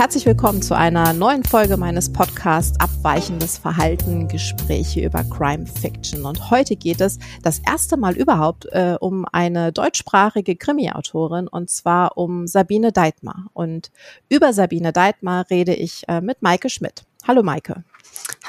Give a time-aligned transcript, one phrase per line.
[0.00, 6.24] Herzlich willkommen zu einer neuen Folge meines Podcasts Abweichendes Verhalten, Gespräche über Crime Fiction.
[6.24, 12.16] Und heute geht es das erste Mal überhaupt äh, um eine deutschsprachige Krimi-Autorin und zwar
[12.16, 13.50] um Sabine Deitmar.
[13.52, 13.90] Und
[14.30, 17.04] über Sabine Deitmar rede ich äh, mit Maike Schmidt.
[17.28, 17.84] Hallo Maike.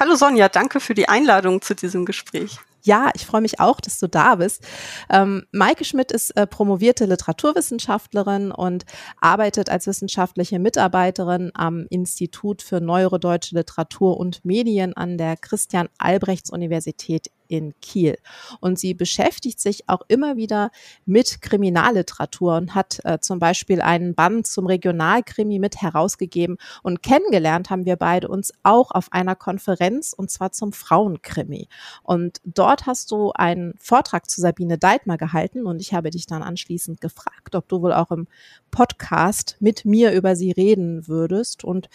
[0.00, 2.60] Hallo Sonja, danke für die Einladung zu diesem Gespräch.
[2.84, 4.62] Ja, ich freue mich auch, dass du da bist.
[5.08, 8.84] Ähm, Maike Schmidt ist äh, promovierte Literaturwissenschaftlerin und
[9.20, 15.88] arbeitet als wissenschaftliche Mitarbeiterin am Institut für Neuere Deutsche Literatur und Medien an der Christian
[15.98, 18.16] Albrechts Universität in Kiel.
[18.60, 20.70] Und sie beschäftigt sich auch immer wieder
[21.04, 26.56] mit Kriminalliteratur und hat äh, zum Beispiel einen Band zum Regionalkrimi mit herausgegeben.
[26.82, 31.68] Und kennengelernt haben wir beide uns auch auf einer Konferenz und zwar zum Frauenkrimi.
[32.02, 36.42] Und dort hast du einen Vortrag zu Sabine Deitmer gehalten und ich habe dich dann
[36.42, 38.28] anschließend gefragt, ob du wohl auch im
[38.70, 41.64] Podcast mit mir über sie reden würdest.
[41.64, 41.90] Und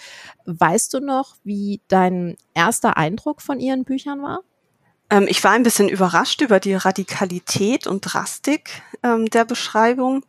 [0.45, 4.43] weißt du noch, wie dein erster Eindruck von ihren Büchern war?
[5.09, 10.23] Ähm, ich war ein bisschen überrascht über die Radikalität und Drastik ähm, der Beschreibung.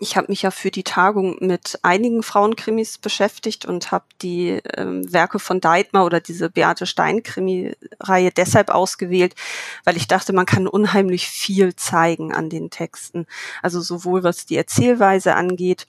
[0.00, 5.12] Ich habe mich ja für die Tagung mit einigen Frauenkrimis beschäftigt und habe die ähm,
[5.12, 9.36] Werke von Deitmar oder diese Beate Stein-Krimi-Reihe deshalb ausgewählt,
[9.84, 13.26] weil ich dachte, man kann unheimlich viel zeigen an den Texten.
[13.62, 15.86] Also sowohl was die Erzählweise angeht,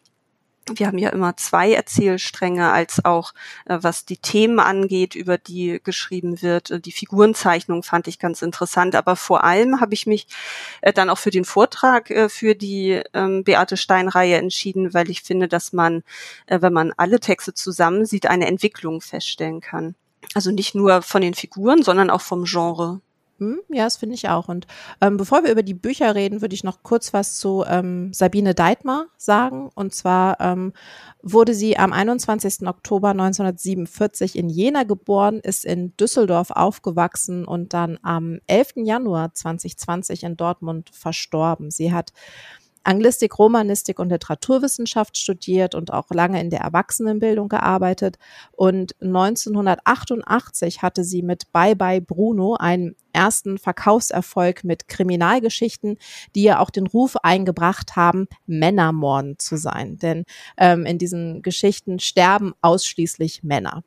[0.76, 3.34] wir haben ja immer zwei Erzählstränge, als auch
[3.66, 6.72] äh, was die Themen angeht, über die geschrieben wird.
[6.72, 10.28] Äh, die Figurenzeichnung fand ich ganz interessant, aber vor allem habe ich mich
[10.82, 15.22] äh, dann auch für den Vortrag äh, für die ähm, Beate Stein-Reihe entschieden, weil ich
[15.22, 16.04] finde, dass man,
[16.48, 19.96] äh, wenn man alle Texte zusammen sieht, eine Entwicklung feststellen kann.
[20.34, 23.02] Also nicht nur von den Figuren, sondern auch vom Genre.
[23.40, 24.48] Hm, ja, das finde ich auch.
[24.48, 24.66] Und
[25.00, 28.56] ähm, bevor wir über die Bücher reden, würde ich noch kurz was zu ähm, Sabine
[28.56, 29.70] Deitmar sagen.
[29.76, 30.74] Und zwar ähm,
[31.22, 32.68] wurde sie am 21.
[32.68, 38.74] Oktober 1947 in Jena geboren, ist in Düsseldorf aufgewachsen und dann am 11.
[38.78, 41.70] Januar 2020 in Dortmund verstorben.
[41.70, 42.14] Sie hat
[42.88, 48.18] Anglistik, Romanistik und Literaturwissenschaft studiert und auch lange in der Erwachsenenbildung gearbeitet.
[48.54, 55.98] Und 1988 hatte sie mit Bye Bye Bruno einen ersten Verkaufserfolg mit Kriminalgeschichten,
[56.34, 59.98] die ja auch den Ruf eingebracht haben, Männermorden zu sein.
[59.98, 60.24] Denn
[60.56, 63.84] ähm, in diesen Geschichten sterben ausschließlich Männer.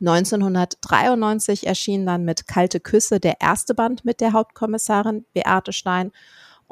[0.00, 6.10] 1993 erschien dann mit Kalte Küsse der erste Band mit der Hauptkommissarin Beate Stein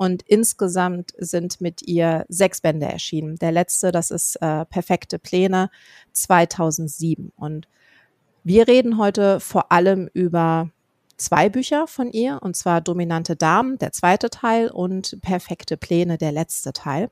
[0.00, 3.37] und insgesamt sind mit ihr sechs Bände erschienen.
[3.37, 5.71] Der letzte, das ist äh, Perfekte Pläne
[6.12, 7.33] 2007.
[7.37, 7.69] Und
[8.43, 10.71] wir reden heute vor allem über
[11.19, 16.32] zwei Bücher von ihr, und zwar Dominante Damen, der zweite Teil, und Perfekte Pläne, der
[16.32, 17.11] letzte Teil.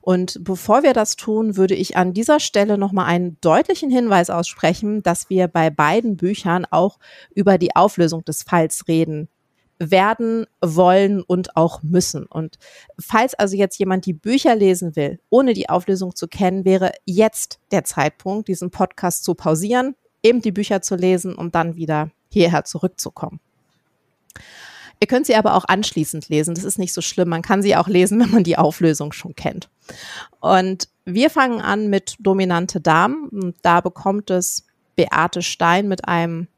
[0.00, 5.02] Und bevor wir das tun, würde ich an dieser Stelle nochmal einen deutlichen Hinweis aussprechen,
[5.02, 7.00] dass wir bei beiden Büchern auch
[7.34, 9.28] über die Auflösung des Falls reden
[9.78, 12.26] werden, wollen und auch müssen.
[12.26, 12.58] Und
[12.98, 17.60] falls also jetzt jemand die Bücher lesen will, ohne die Auflösung zu kennen, wäre jetzt
[17.70, 22.64] der Zeitpunkt, diesen Podcast zu pausieren, eben die Bücher zu lesen und dann wieder hierher
[22.64, 23.40] zurückzukommen.
[25.00, 26.54] Ihr könnt sie aber auch anschließend lesen.
[26.54, 27.28] Das ist nicht so schlimm.
[27.28, 29.68] Man kann sie auch lesen, wenn man die Auflösung schon kennt.
[30.40, 33.28] Und wir fangen an mit Dominante Damen.
[33.28, 36.48] Und da bekommt es Beate Stein mit einem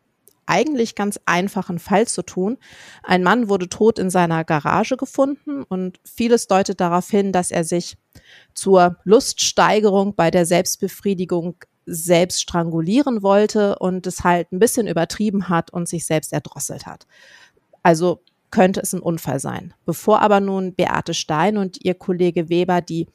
[0.51, 2.59] eigentlich ganz einfachen Fall zu tun.
[3.03, 7.65] Ein Mann wurde tot in seiner Garage gefunden und vieles deutet darauf hin, dass er
[7.65, 7.97] sich
[8.53, 11.57] zur Luststeigerung bei der Selbstbefriedigung
[11.87, 17.07] selbst strangulieren wollte und es halt ein bisschen übertrieben hat und sich selbst erdrosselt hat.
[17.83, 19.75] Also könnte es ein Unfall sein.
[19.85, 23.07] Bevor aber nun Beate Stein und ihr Kollege Weber die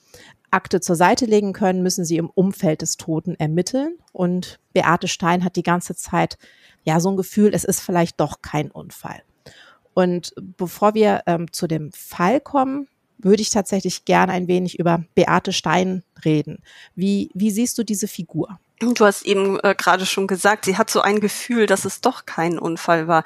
[0.55, 3.97] Akte zur Seite legen können, müssen sie im Umfeld des Toten ermitteln.
[4.13, 6.37] Und Beate Stein hat die ganze Zeit
[6.83, 9.21] ja so ein Gefühl, es ist vielleicht doch kein Unfall.
[9.93, 12.87] Und bevor wir ähm, zu dem Fall kommen,
[13.17, 16.59] würde ich tatsächlich gerne ein wenig über Beate Stein reden.
[16.95, 18.59] Wie, wie siehst du diese Figur?
[18.79, 22.25] Du hast eben äh, gerade schon gesagt, sie hat so ein Gefühl, dass es doch
[22.25, 23.23] kein Unfall war.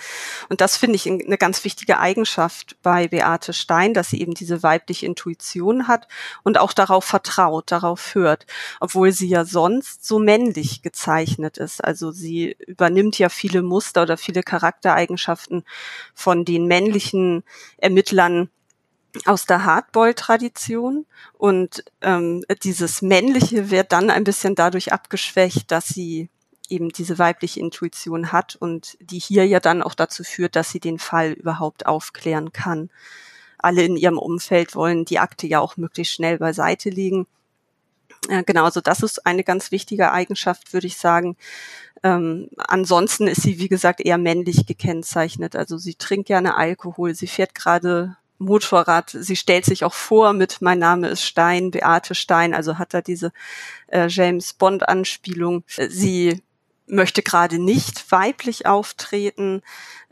[0.48, 4.62] Und das finde ich eine ganz wichtige Eigenschaft bei Beate Stein, dass sie eben diese
[4.62, 6.08] weibliche Intuition hat
[6.44, 8.46] und auch darauf vertraut, darauf hört,
[8.80, 11.84] obwohl sie ja sonst so männlich gezeichnet ist.
[11.84, 15.64] Also sie übernimmt ja viele Muster oder viele Charaktereigenschaften
[16.14, 17.44] von den männlichen
[17.78, 18.52] Ermittlern
[19.26, 21.06] aus der Hardball-Tradition
[21.38, 26.30] und ähm, dieses Männliche wird dann ein bisschen dadurch abgeschwächt, dass sie
[26.70, 30.80] eben diese weibliche Intuition hat und die hier ja dann auch dazu führt, dass sie
[30.80, 32.90] den Fall überhaupt aufklären kann.
[33.58, 37.28] Alle in ihrem Umfeld wollen die Akte ja auch möglichst schnell beiseite legen.
[38.30, 41.36] Äh, genau, also das ist eine ganz wichtige Eigenschaft, würde ich sagen.
[42.04, 45.56] Ähm, ansonsten ist sie, wie gesagt, eher männlich gekennzeichnet.
[45.56, 49.10] Also sie trinkt gerne Alkohol, sie fährt gerade Motorrad.
[49.12, 53.02] Sie stellt sich auch vor mit Mein Name ist Stein, Beate Stein, also hat da
[53.02, 53.32] diese
[53.88, 55.64] äh, James Bond Anspielung.
[55.68, 56.42] Sie
[56.90, 59.62] möchte gerade nicht weiblich auftreten.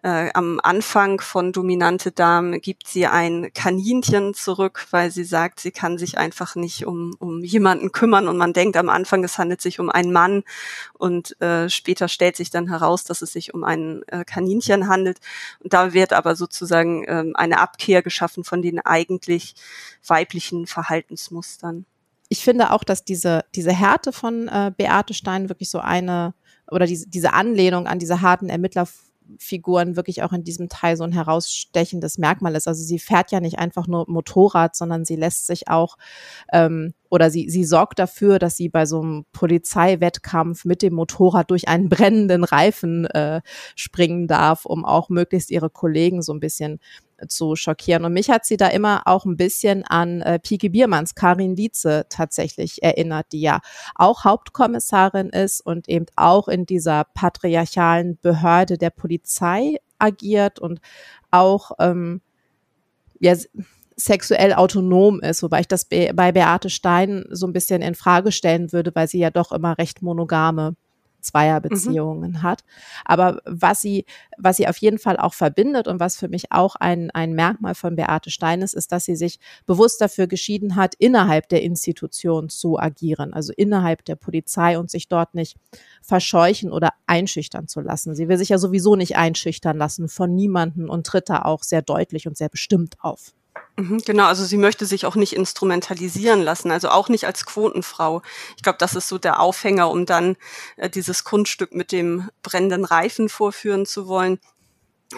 [0.04, 5.72] Äh, am Anfang von Dominante Dame gibt sie ein Kaninchen zurück, weil sie sagt, sie
[5.72, 9.60] kann sich einfach nicht um, um jemanden kümmern und man denkt am Anfang, es handelt
[9.60, 10.44] sich um einen Mann
[10.94, 15.20] und äh, später stellt sich dann heraus, dass es sich um ein äh, Kaninchen handelt.
[15.60, 19.56] Und da wird aber sozusagen ähm, eine Abkehr geschaffen von den eigentlich
[20.06, 21.86] weiblichen Verhaltensmustern.
[22.30, 26.34] Ich finde auch, dass diese, diese Härte von äh, Beate Stein wirklich so eine
[26.72, 31.12] oder diese, diese Anlehnung an diese harten Ermittlerfiguren wirklich auch in diesem Teil so ein
[31.12, 32.68] herausstechendes Merkmal ist.
[32.68, 35.98] Also sie fährt ja nicht einfach nur Motorrad, sondern sie lässt sich auch
[36.52, 41.50] ähm, oder sie, sie sorgt dafür, dass sie bei so einem Polizeiwettkampf mit dem Motorrad
[41.52, 43.42] durch einen brennenden Reifen äh,
[43.76, 46.80] springen darf, um auch möglichst ihre Kollegen so ein bisschen
[47.28, 48.06] zu schockieren.
[48.06, 52.06] Und mich hat sie da immer auch ein bisschen an äh, Pike Biermanns Karin Lietze
[52.10, 53.60] tatsächlich erinnert, die ja
[53.96, 60.80] auch Hauptkommissarin ist und eben auch in dieser patriarchalen Behörde der Polizei agiert und
[61.32, 62.22] auch ähm,
[63.20, 63.36] ja,
[63.96, 68.72] sexuell autonom ist, wobei ich das bei Beate Stein so ein bisschen in Frage stellen
[68.72, 70.76] würde, weil sie ja doch immer recht monogame
[71.22, 72.44] Zweierbeziehungen mhm.
[72.44, 72.64] hat.
[73.06, 74.06] Aber was sie,
[74.38, 77.76] was sie auf jeden Fall auch verbindet und was für mich auch ein, ein Merkmal
[77.76, 82.50] von Beate Stein ist, ist, dass sie sich bewusst dafür geschieden hat, innerhalb der Institution
[82.50, 85.58] zu agieren, also innerhalb der Polizei und sich dort nicht
[86.02, 88.16] verscheuchen oder einschüchtern zu lassen.
[88.16, 91.82] Sie will sich ja sowieso nicht einschüchtern lassen von niemanden und tritt da auch sehr
[91.82, 93.34] deutlich und sehr bestimmt auf.
[93.78, 98.22] Mhm, genau, also sie möchte sich auch nicht instrumentalisieren lassen, also auch nicht als Quotenfrau.
[98.56, 100.36] Ich glaube, das ist so der Aufhänger, um dann
[100.78, 104.40] äh, dieses Kunststück mit dem brennenden Reifen vorführen zu wollen,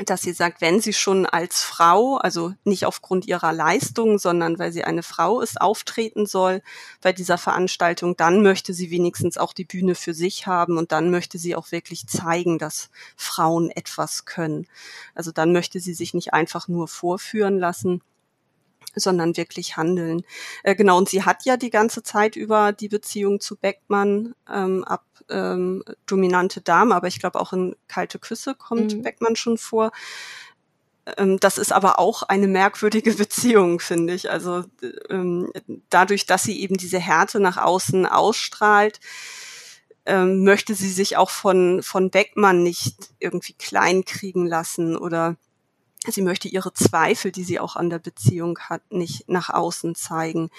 [0.06, 4.72] dass sie sagt, wenn sie schon als Frau, also nicht aufgrund ihrer Leistung, sondern weil
[4.72, 6.62] sie eine Frau ist, auftreten soll
[7.02, 11.10] bei dieser Veranstaltung, dann möchte sie wenigstens auch die Bühne für sich haben und dann
[11.10, 14.68] möchte sie auch wirklich zeigen, dass Frauen etwas können.
[15.16, 18.02] Also dann möchte sie sich nicht einfach nur vorführen lassen,
[18.96, 20.24] sondern wirklich handeln.
[20.64, 24.84] Äh, genau, und sie hat ja die ganze Zeit über die Beziehung zu Beckmann ähm,
[24.84, 29.04] ab ähm, dominante Dame, aber ich glaube auch in kalte Küsse kommt mhm.
[29.04, 29.92] Beckmann schon vor.
[31.18, 34.30] Ähm, das ist aber auch eine merkwürdige Beziehung, finde ich.
[34.32, 34.64] Also
[35.10, 35.52] ähm,
[35.90, 39.00] dadurch, dass sie eben diese Härte nach außen ausstrahlt,
[40.06, 45.36] ähm, möchte sie sich auch von, von Beckmann nicht irgendwie kleinkriegen lassen oder
[46.08, 50.50] sie möchte ihre Zweifel, die sie auch an der Beziehung hat, nicht nach außen zeigen.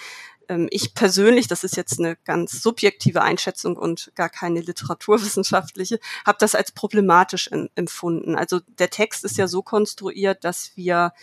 [0.47, 6.37] Ähm, ich persönlich, das ist jetzt eine ganz subjektive Einschätzung und gar keine literaturwissenschaftliche, habe
[6.39, 8.35] das als problematisch empfunden.
[8.35, 11.13] Also der Text ist ja so konstruiert, dass wir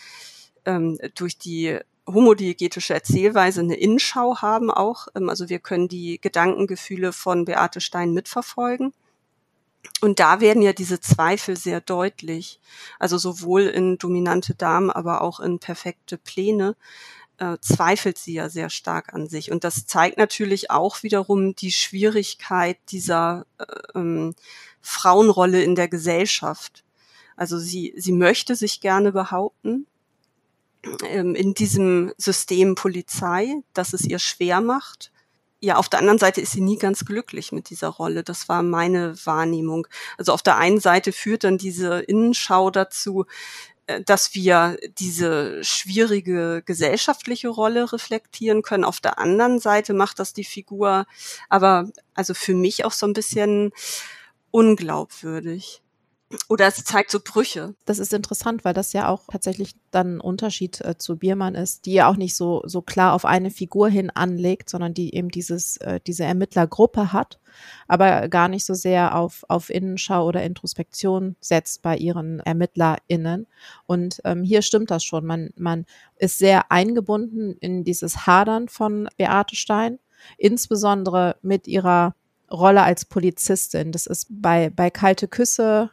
[0.65, 5.07] ähm, durch die homodiegetische Erzählweise eine Innenschau haben auch.
[5.15, 8.93] Ähm, also wir können die Gedankengefühle von Beate Stein mitverfolgen.
[10.01, 12.59] Und da werden ja diese Zweifel sehr deutlich.
[12.99, 16.75] Also sowohl in dominante Damen, aber auch in perfekte Pläne
[17.37, 19.51] äh, zweifelt sie ja sehr stark an sich.
[19.51, 23.65] Und das zeigt natürlich auch wiederum die Schwierigkeit dieser äh,
[23.95, 24.35] ähm,
[24.81, 26.83] Frauenrolle in der Gesellschaft.
[27.35, 29.87] Also sie, sie möchte sich gerne behaupten
[31.03, 35.11] ähm, in diesem System Polizei, das es ihr schwer macht
[35.61, 38.23] ja, auf der anderen Seite ist sie nie ganz glücklich mit dieser Rolle.
[38.23, 39.87] Das war meine Wahrnehmung.
[40.17, 43.25] Also auf der einen Seite führt dann diese Innenschau dazu,
[43.87, 48.85] äh, dass wir diese schwierige gesellschaftliche Rolle reflektieren können.
[48.85, 51.05] Auf der anderen Seite macht das die Figur
[51.49, 53.71] aber also für mich auch so ein bisschen
[54.51, 55.81] unglaubwürdig.
[56.47, 57.73] Oder es zeigt so Brüche.
[57.85, 61.87] Das ist interessant, weil das ja auch tatsächlich dann ein Unterschied äh, zu Biermann ist,
[61.87, 65.29] die ja auch nicht so, so klar auf eine Figur hin anlegt, sondern die eben
[65.29, 67.39] dieses, äh, diese Ermittlergruppe hat,
[67.87, 73.47] aber gar nicht so sehr auf, auf Innenschau oder Introspektion setzt bei ihren ErmittlerInnen.
[73.87, 75.25] Und ähm, hier stimmt das schon.
[75.25, 79.97] Man, man ist sehr eingebunden in dieses Hadern von Beate Stein,
[80.37, 82.13] insbesondere mit ihrer
[82.51, 83.91] Rolle als Polizistin.
[83.91, 85.89] Das ist bei, bei Kalte Küsse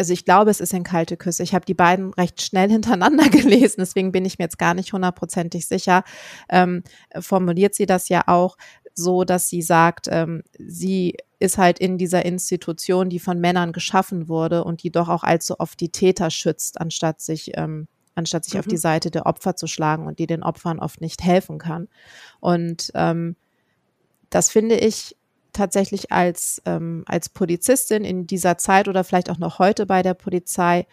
[0.00, 1.42] also ich glaube, es ist in kalte Küsse.
[1.42, 4.94] Ich habe die beiden recht schnell hintereinander gelesen, deswegen bin ich mir jetzt gar nicht
[4.94, 6.04] hundertprozentig sicher.
[6.48, 6.82] Ähm,
[7.20, 8.56] formuliert sie das ja auch
[8.94, 14.28] so, dass sie sagt, ähm, sie ist halt in dieser Institution, die von Männern geschaffen
[14.28, 18.54] wurde und die doch auch allzu oft die Täter schützt, anstatt sich ähm, anstatt sich
[18.54, 18.60] mhm.
[18.60, 21.88] auf die Seite der Opfer zu schlagen und die den Opfern oft nicht helfen kann.
[22.40, 23.36] Und ähm,
[24.30, 25.16] das finde ich
[25.52, 30.14] tatsächlich als, ähm, als Polizistin in dieser Zeit oder vielleicht auch noch heute bei der
[30.14, 30.86] Polizei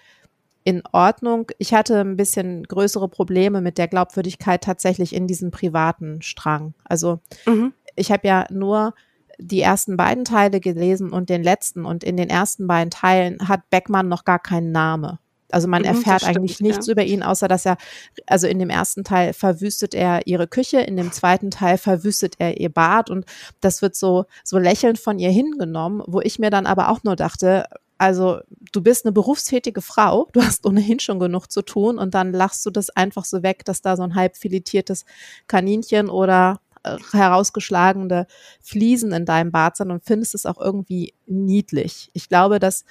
[0.63, 1.49] in Ordnung.
[1.59, 6.73] Ich hatte ein bisschen größere Probleme mit der Glaubwürdigkeit tatsächlich in diesem privaten Strang.
[6.83, 7.73] Also mhm.
[7.95, 8.93] ich habe ja nur
[9.39, 11.85] die ersten beiden Teile gelesen und den letzten.
[11.85, 15.19] Und in den ersten beiden Teilen hat Beckmann noch gar keinen Namen.
[15.51, 16.91] Also man mhm, erfährt stimmt, eigentlich nichts ja.
[16.91, 17.77] über ihn, außer dass er,
[18.25, 22.59] also in dem ersten Teil verwüstet er ihre Küche, in dem zweiten Teil verwüstet er
[22.59, 23.25] ihr Bad und
[23.61, 27.15] das wird so, so lächelnd von ihr hingenommen, wo ich mir dann aber auch nur
[27.15, 27.65] dachte,
[27.97, 28.39] also
[28.71, 32.65] du bist eine berufstätige Frau, du hast ohnehin schon genug zu tun und dann lachst
[32.65, 35.05] du das einfach so weg, dass da so ein halb filetiertes
[35.47, 38.27] Kaninchen oder äh, herausgeschlagene
[38.61, 42.09] Fliesen in deinem Bad sind und findest es auch irgendwie niedlich.
[42.13, 42.85] Ich glaube, das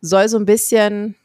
[0.00, 1.16] soll so ein bisschen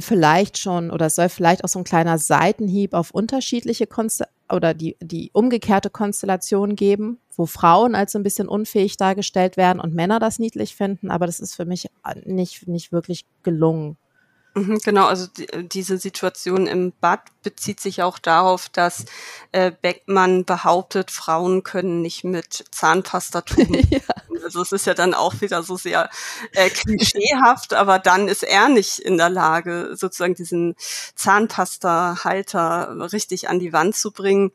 [0.00, 4.96] vielleicht schon oder soll vielleicht auch so ein kleiner Seitenhieb auf unterschiedliche Konstellationen oder die,
[5.00, 10.20] die umgekehrte Konstellation geben, wo Frauen als so ein bisschen unfähig dargestellt werden und Männer
[10.20, 11.88] das niedlich finden, aber das ist für mich
[12.24, 13.96] nicht, nicht wirklich gelungen.
[14.56, 19.04] Mhm, genau, also die, diese Situation im Bad bezieht sich auch darauf, dass
[19.52, 23.68] äh, Beckmann behauptet, Frauen können nicht mit Zahnpasta tun.
[23.90, 24.00] ja.
[24.42, 26.08] Also es ist ja dann auch wieder so sehr
[26.52, 30.74] äh, klischeehaft, aber dann ist er nicht in der Lage, sozusagen diesen
[31.14, 34.52] Zahnpasta-Halter richtig an die Wand zu bringen.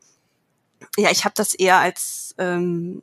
[0.96, 3.02] Ja, ich habe das eher als ähm,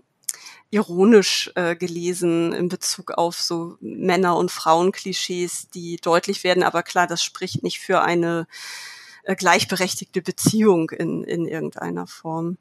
[0.71, 6.63] ironisch äh, gelesen in Bezug auf so Männer- und Frauenklischees, die deutlich werden.
[6.63, 8.47] Aber klar, das spricht nicht für eine
[9.23, 12.57] äh, gleichberechtigte Beziehung in, in irgendeiner Form.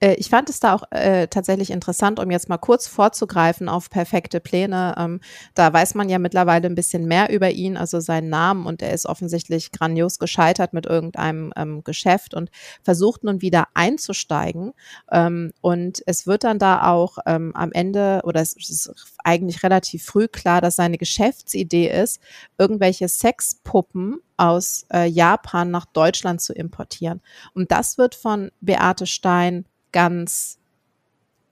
[0.00, 3.90] Äh, ich fand es da auch äh, tatsächlich interessant, um jetzt mal kurz vorzugreifen auf
[3.90, 4.94] perfekte Pläne.
[4.98, 5.20] Ähm,
[5.54, 8.92] da weiß man ja mittlerweile ein bisschen mehr über ihn, also seinen Namen und er
[8.92, 12.50] ist offensichtlich grandios gescheitert mit irgendeinem ähm, Geschäft und
[12.82, 14.72] versucht nun wieder einzusteigen.
[15.10, 18.92] Ähm, und es wird dann da auch ähm, am Ende oder es ist
[19.24, 22.20] eigentlich relativ früh klar, dass seine Geschäftsidee ist,
[22.58, 27.22] irgendwelche Sexpuppen aus äh, Japan nach Deutschland zu importieren.
[27.54, 29.64] Und das wird von Beate Stein
[29.96, 30.58] ganz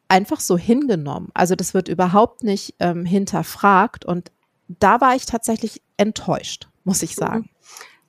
[0.06, 1.30] einfach so hingenommen.
[1.32, 4.30] Also das wird überhaupt nicht ähm, hinterfragt und
[4.68, 7.48] da war ich tatsächlich enttäuscht, muss ich sagen.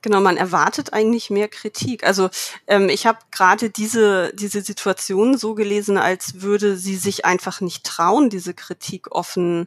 [0.02, 2.04] Genau, man erwartet eigentlich mehr Kritik.
[2.04, 2.28] Also
[2.66, 7.84] ähm, ich habe gerade diese diese Situation so gelesen, als würde sie sich einfach nicht
[7.84, 9.66] trauen, diese Kritik offen äh,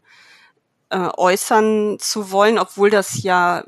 [0.98, 3.64] äußern zu wollen, obwohl das ja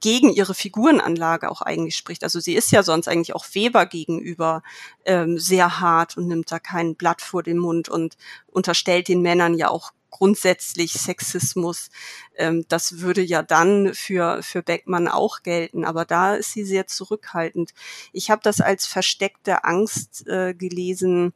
[0.00, 2.24] gegen ihre Figurenanlage auch eigentlich spricht.
[2.24, 4.62] Also sie ist ja sonst eigentlich auch Weber gegenüber
[5.04, 8.16] ähm, sehr hart und nimmt da kein Blatt vor den Mund und
[8.46, 11.90] unterstellt den Männern ja auch grundsätzlich Sexismus.
[12.36, 16.86] Ähm, das würde ja dann für, für Beckmann auch gelten, aber da ist sie sehr
[16.86, 17.74] zurückhaltend.
[18.12, 21.34] Ich habe das als versteckte Angst äh, gelesen,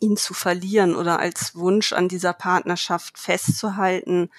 [0.00, 4.30] ihn zu verlieren oder als Wunsch an dieser Partnerschaft festzuhalten.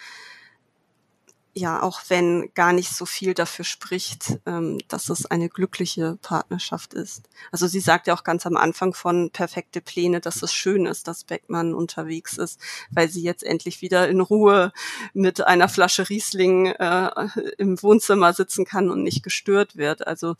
[1.53, 6.93] Ja, auch wenn gar nicht so viel dafür spricht, ähm, dass es eine glückliche Partnerschaft
[6.93, 7.23] ist.
[7.51, 11.09] Also sie sagt ja auch ganz am Anfang von perfekte Pläne, dass es schön ist,
[11.09, 14.71] dass Beckmann unterwegs ist, weil sie jetzt endlich wieder in Ruhe
[15.13, 17.27] mit einer Flasche Riesling äh,
[17.57, 20.07] im Wohnzimmer sitzen kann und nicht gestört wird.
[20.07, 20.37] Also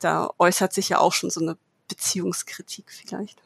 [0.00, 1.56] da äußert sich ja auch schon so eine
[1.88, 3.45] Beziehungskritik vielleicht.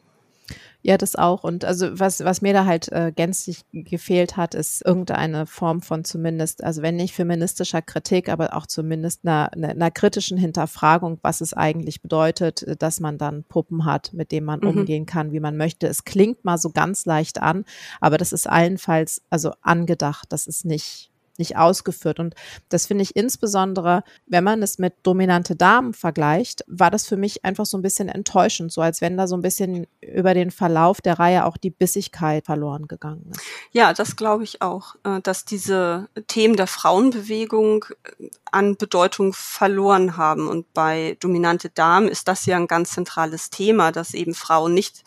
[0.83, 1.43] Ja, das auch.
[1.43, 6.03] Und also was, was mir da halt äh, gänzlich gefehlt hat, ist irgendeine Form von
[6.03, 11.41] zumindest, also wenn nicht feministischer Kritik, aber auch zumindest einer, einer, einer kritischen Hinterfragung, was
[11.41, 14.69] es eigentlich bedeutet, äh, dass man dann Puppen hat, mit denen man mhm.
[14.69, 15.87] umgehen kann, wie man möchte.
[15.87, 17.63] Es klingt mal so ganz leicht an,
[17.99, 20.27] aber das ist allenfalls also angedacht.
[20.29, 22.19] Das ist nicht nicht ausgeführt.
[22.19, 22.35] Und
[22.69, 27.43] das finde ich insbesondere, wenn man es mit dominante Damen vergleicht, war das für mich
[27.45, 31.01] einfach so ein bisschen enttäuschend, so als wenn da so ein bisschen über den Verlauf
[31.01, 33.41] der Reihe auch die Bissigkeit verloren gegangen ist.
[33.71, 40.17] Ja, das glaube ich auch, äh, dass diese Themen der Frauenbewegung äh, an Bedeutung verloren
[40.17, 40.47] haben.
[40.47, 45.03] Und bei dominante Damen ist das ja ein ganz zentrales Thema, dass eben Frauen nicht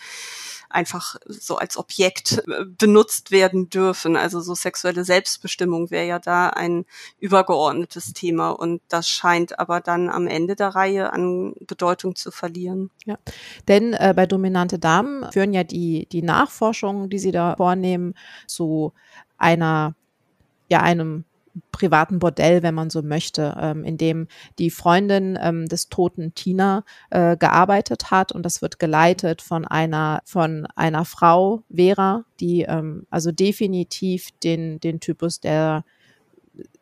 [0.75, 4.17] einfach so als Objekt äh, benutzt werden dürfen.
[4.17, 6.85] Also so sexuelle Selbstbestimmung wäre ja da ein
[7.21, 12.91] übergeordnetes Thema und das scheint aber dann am Ende der Reihe an Bedeutung zu verlieren.
[13.07, 13.17] Ja,
[13.69, 18.15] denn äh, bei dominante Damen führen ja die, die Nachforschungen, die sie da vornehmen,
[18.47, 18.93] zu
[19.39, 19.95] einer,
[20.69, 21.25] ja, einem
[21.73, 26.85] privaten Bordell, wenn man so möchte, ähm, in dem die Freundin ähm, des toten Tina
[27.11, 33.07] äh, gearbeitet hat und das wird geleitet von einer von einer Frau Vera, die ähm,
[33.11, 35.85] also definitiv den den Typus der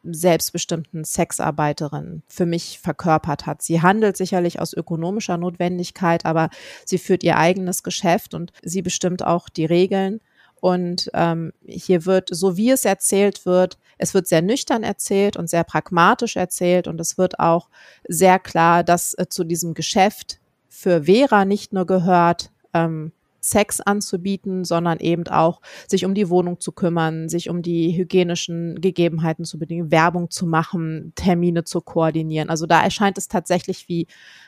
[0.04, 3.62] selbstbestimmten Sexarbeiterin für mich verkörpert hat.
[3.62, 6.50] Sie handelt sicherlich aus ökonomischer Notwendigkeit, aber
[6.84, 10.20] sie führt ihr eigenes Geschäft und sie bestimmt auch die Regeln.
[10.60, 15.49] Und ähm, hier wird, so wie es erzählt wird, es wird sehr nüchtern erzählt und
[15.49, 17.68] sehr pragmatisch erzählt und es wird auch
[18.09, 24.64] sehr klar, dass äh, zu diesem Geschäft für Vera nicht nur gehört, ähm, Sex anzubieten,
[24.64, 29.59] sondern eben auch sich um die Wohnung zu kümmern, sich um die hygienischen Gegebenheiten zu
[29.59, 32.50] bedingen, Werbung zu machen, Termine zu koordinieren.
[32.50, 34.06] Also da erscheint es tatsächlich wie,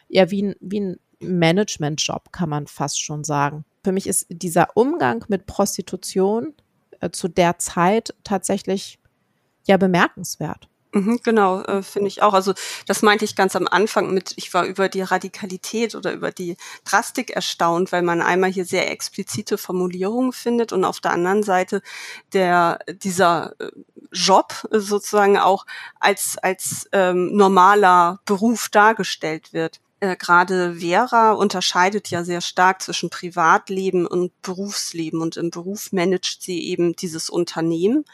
[0.09, 3.65] ja, wie ein, wie ein Management-Job, kann man fast schon sagen.
[3.83, 6.55] Für mich ist dieser Umgang mit Prostitution
[7.01, 9.01] äh, zu der Zeit tatsächlich
[9.67, 10.69] ja bemerkenswert.
[10.95, 12.35] Mhm, genau, äh, finde ich auch.
[12.35, 12.55] Also
[12.87, 16.57] das meinte ich ganz am Anfang mit, ich war über die Radikalität oder über die
[16.85, 21.83] Drastik erstaunt, weil man einmal hier sehr explizite Formulierungen findet und auf der anderen Seite
[22.33, 23.73] der dieser äh,
[24.13, 25.67] Job sozusagen auch
[25.99, 33.09] als als ähm, normaler Beruf dargestellt wird äh, gerade Vera unterscheidet ja sehr stark zwischen
[33.09, 38.05] Privatleben und Berufsleben und im Beruf managt sie eben dieses Unternehmen.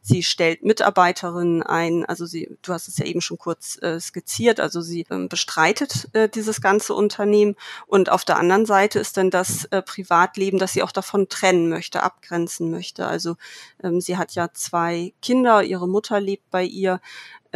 [0.00, 4.60] Sie stellt Mitarbeiterinnen ein, also sie, du hast es ja eben schon kurz äh, skizziert,
[4.60, 9.30] also sie ähm, bestreitet äh, dieses ganze Unternehmen und auf der anderen Seite ist dann
[9.30, 13.06] das äh, Privatleben, das sie auch davon trennen möchte, abgrenzen möchte.
[13.06, 13.36] Also
[13.82, 17.00] ähm, sie hat ja zwei Kinder, ihre Mutter lebt bei ihr,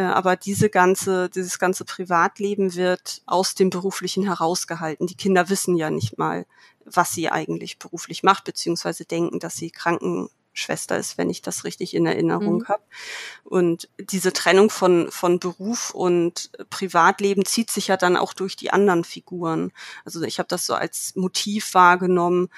[0.03, 5.07] aber diese ganze, dieses ganze Privatleben wird aus dem Beruflichen herausgehalten.
[5.07, 6.47] Die Kinder wissen ja nicht mal,
[6.85, 11.65] was sie eigentlich beruflich macht, beziehungsweise denken, dass sie Kranken Schwester ist, wenn ich das
[11.65, 12.69] richtig in Erinnerung mhm.
[12.69, 12.83] habe.
[13.43, 18.71] Und diese Trennung von, von Beruf und Privatleben zieht sich ja dann auch durch die
[18.71, 19.73] anderen Figuren.
[20.05, 22.49] Also ich habe das so als Motiv wahrgenommen,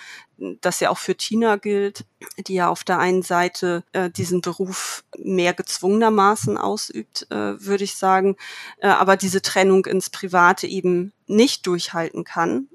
[0.61, 2.05] das ja auch für Tina gilt,
[2.47, 7.97] die ja auf der einen Seite äh, diesen Beruf mehr gezwungenermaßen ausübt, äh, würde ich
[7.97, 8.37] sagen,
[8.79, 12.69] äh, aber diese Trennung ins Private eben nicht durchhalten kann,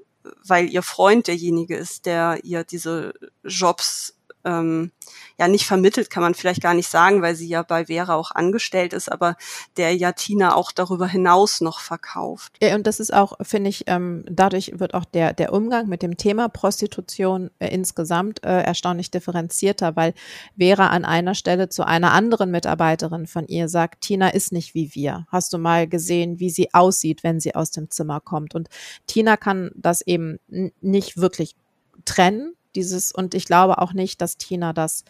[0.44, 4.90] weil ihr Freund derjenige ist, der ihr diese Jobs ähm,
[5.38, 8.30] ja nicht vermittelt, kann man vielleicht gar nicht sagen, weil sie ja bei Vera auch
[8.30, 9.36] angestellt ist, aber
[9.76, 12.56] der ja Tina auch darüber hinaus noch verkauft.
[12.62, 16.02] Ja, und das ist auch, finde ich, ähm, dadurch wird auch der, der Umgang mit
[16.02, 20.14] dem Thema Prostitution äh, insgesamt äh, erstaunlich differenzierter, weil
[20.58, 24.94] Vera an einer Stelle zu einer anderen Mitarbeiterin von ihr sagt, Tina ist nicht wie
[24.94, 25.26] wir.
[25.30, 28.54] Hast du mal gesehen, wie sie aussieht, wenn sie aus dem Zimmer kommt?
[28.54, 28.68] Und
[29.06, 30.38] Tina kann das eben
[30.80, 31.56] nicht wirklich
[32.04, 35.04] trennen dieses, und ich glaube auch nicht, dass Tina das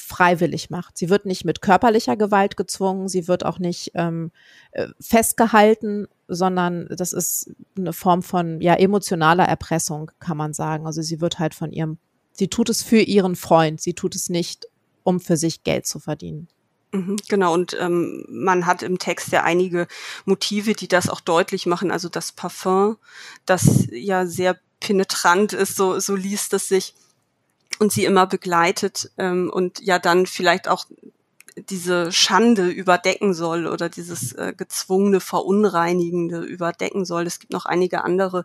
[0.00, 0.96] freiwillig macht.
[0.96, 4.30] Sie wird nicht mit körperlicher Gewalt gezwungen, sie wird auch nicht ähm,
[4.72, 10.86] äh, festgehalten, sondern das ist eine Form von ja emotionaler Erpressung, kann man sagen.
[10.86, 11.98] Also sie wird halt von ihrem,
[12.32, 14.66] sie tut es für ihren Freund, sie tut es nicht,
[15.02, 16.48] um für sich Geld zu verdienen.
[16.92, 19.86] Mhm, genau, und ähm, man hat im Text ja einige
[20.24, 21.90] Motive, die das auch deutlich machen.
[21.90, 22.96] Also das Parfum,
[23.46, 26.94] das ja sehr penetrant ist, so, so liest es sich
[27.78, 30.86] und sie immer begleitet ähm, und ja dann vielleicht auch
[31.56, 37.26] diese Schande überdecken soll oder dieses äh, gezwungene Verunreinigende überdecken soll.
[37.26, 38.44] Es gibt noch einige andere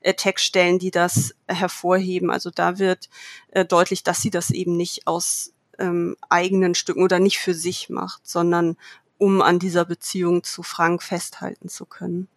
[0.00, 2.30] äh, Textstellen, die das hervorheben.
[2.30, 3.08] Also da wird
[3.50, 7.90] äh, deutlich, dass sie das eben nicht aus ähm, eigenen Stücken oder nicht für sich
[7.90, 8.76] macht, sondern
[9.18, 12.28] um an dieser Beziehung zu Frank festhalten zu können.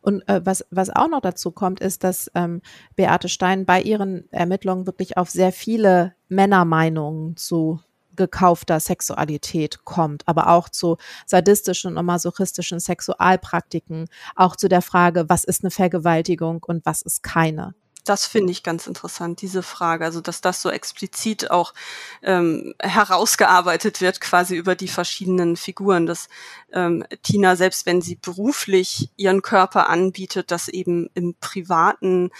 [0.00, 2.62] Und äh, was, was auch noch dazu kommt, ist, dass ähm,
[2.96, 7.80] Beate Stein bei ihren Ermittlungen wirklich auf sehr viele Männermeinungen zu
[8.16, 15.44] gekaufter Sexualität kommt, aber auch zu sadistischen und masochistischen Sexualpraktiken, auch zu der Frage, was
[15.44, 17.74] ist eine Vergewaltigung und was ist keine.
[18.04, 20.04] Das finde ich ganz interessant, diese Frage.
[20.04, 21.74] Also, dass das so explizit auch
[22.22, 26.28] ähm, herausgearbeitet wird, quasi über die verschiedenen Figuren, dass
[26.72, 32.30] ähm, Tina, selbst wenn sie beruflich ihren Körper anbietet, das eben im Privaten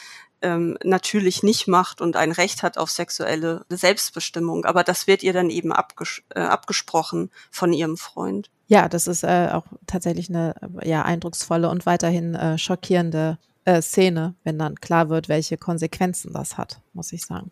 [0.43, 4.65] ähm, natürlich nicht macht und ein Recht hat auf sexuelle Selbstbestimmung.
[4.65, 8.51] Aber das wird ihr dann eben abges äh, abgesprochen von ihrem Freund.
[8.67, 14.35] Ja, das ist äh, auch tatsächlich eine ja, eindrucksvolle und weiterhin äh, schockierende äh, Szene,
[14.45, 17.51] wenn dann klar wird, welche Konsequenzen das hat, muss ich sagen.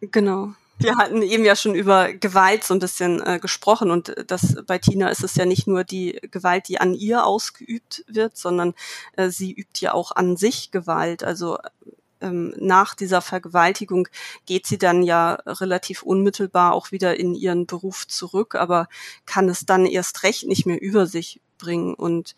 [0.00, 0.54] Genau.
[0.78, 4.78] Wir hatten eben ja schon über Gewalt so ein bisschen äh, gesprochen und das bei
[4.78, 8.72] Tina ist es ja nicht nur die Gewalt, die an ihr ausgeübt wird, sondern
[9.14, 11.22] äh, sie übt ja auch an sich Gewalt.
[11.22, 11.58] Also
[12.22, 14.08] ähm, nach dieser Vergewaltigung
[14.46, 18.88] geht sie dann ja relativ unmittelbar auch wieder in ihren Beruf zurück, aber
[19.26, 22.36] kann es dann erst recht nicht mehr über sich bringen und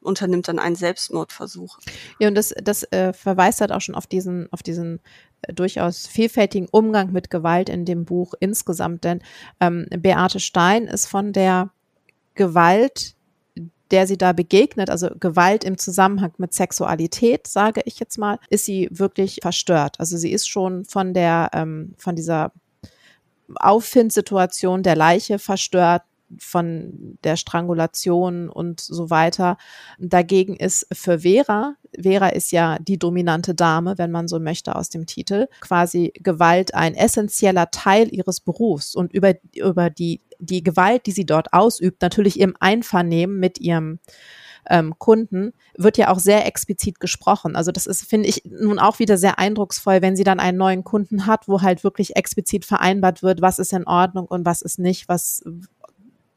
[0.00, 1.78] unternimmt dann einen Selbstmordversuch.
[2.18, 5.00] Ja, und das, das äh, verweist halt auch schon auf diesen, auf diesen
[5.42, 9.22] äh, durchaus vielfältigen Umgang mit Gewalt in dem Buch insgesamt, denn
[9.60, 11.70] ähm, Beate Stein ist von der
[12.34, 13.14] Gewalt,
[13.90, 18.64] der sie da begegnet, also Gewalt im Zusammenhang mit Sexualität, sage ich jetzt mal, ist
[18.64, 19.98] sie wirklich verstört.
[19.98, 22.52] Also sie ist schon von der, ähm, von dieser
[23.56, 26.02] Auffindsituation der Leiche verstört,
[26.38, 29.56] von der Strangulation und so weiter.
[29.98, 34.88] Dagegen ist für Vera, Vera ist ja die dominante Dame, wenn man so möchte aus
[34.88, 41.06] dem Titel, quasi Gewalt ein essentieller Teil ihres Berufs und über, über die, die Gewalt,
[41.06, 43.98] die sie dort ausübt, natürlich im Einvernehmen mit ihrem
[44.68, 47.56] ähm, Kunden, wird ja auch sehr explizit gesprochen.
[47.56, 50.84] Also das ist, finde ich, nun auch wieder sehr eindrucksvoll, wenn sie dann einen neuen
[50.84, 54.78] Kunden hat, wo halt wirklich explizit vereinbart wird, was ist in Ordnung und was ist
[54.78, 55.42] nicht, was,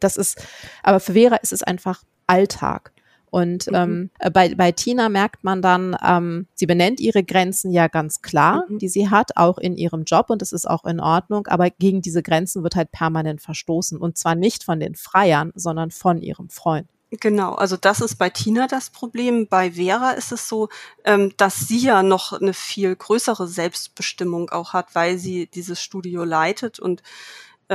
[0.03, 0.45] das ist,
[0.83, 2.91] aber für Vera ist es einfach Alltag.
[3.33, 3.75] Und mhm.
[3.75, 8.65] ähm, bei, bei Tina merkt man dann, ähm, sie benennt ihre Grenzen ja ganz klar,
[8.69, 8.77] mhm.
[8.77, 12.03] die sie hat, auch in ihrem Job und das ist auch in Ordnung, aber gegen
[12.03, 16.49] diese Grenzen wird halt permanent verstoßen und zwar nicht von den Freiern, sondern von ihrem
[16.49, 16.87] Freund.
[17.19, 19.47] Genau, also das ist bei Tina das Problem.
[19.47, 20.69] Bei Vera ist es so,
[21.03, 26.23] ähm, dass sie ja noch eine viel größere Selbstbestimmung auch hat, weil sie dieses Studio
[26.23, 27.03] leitet und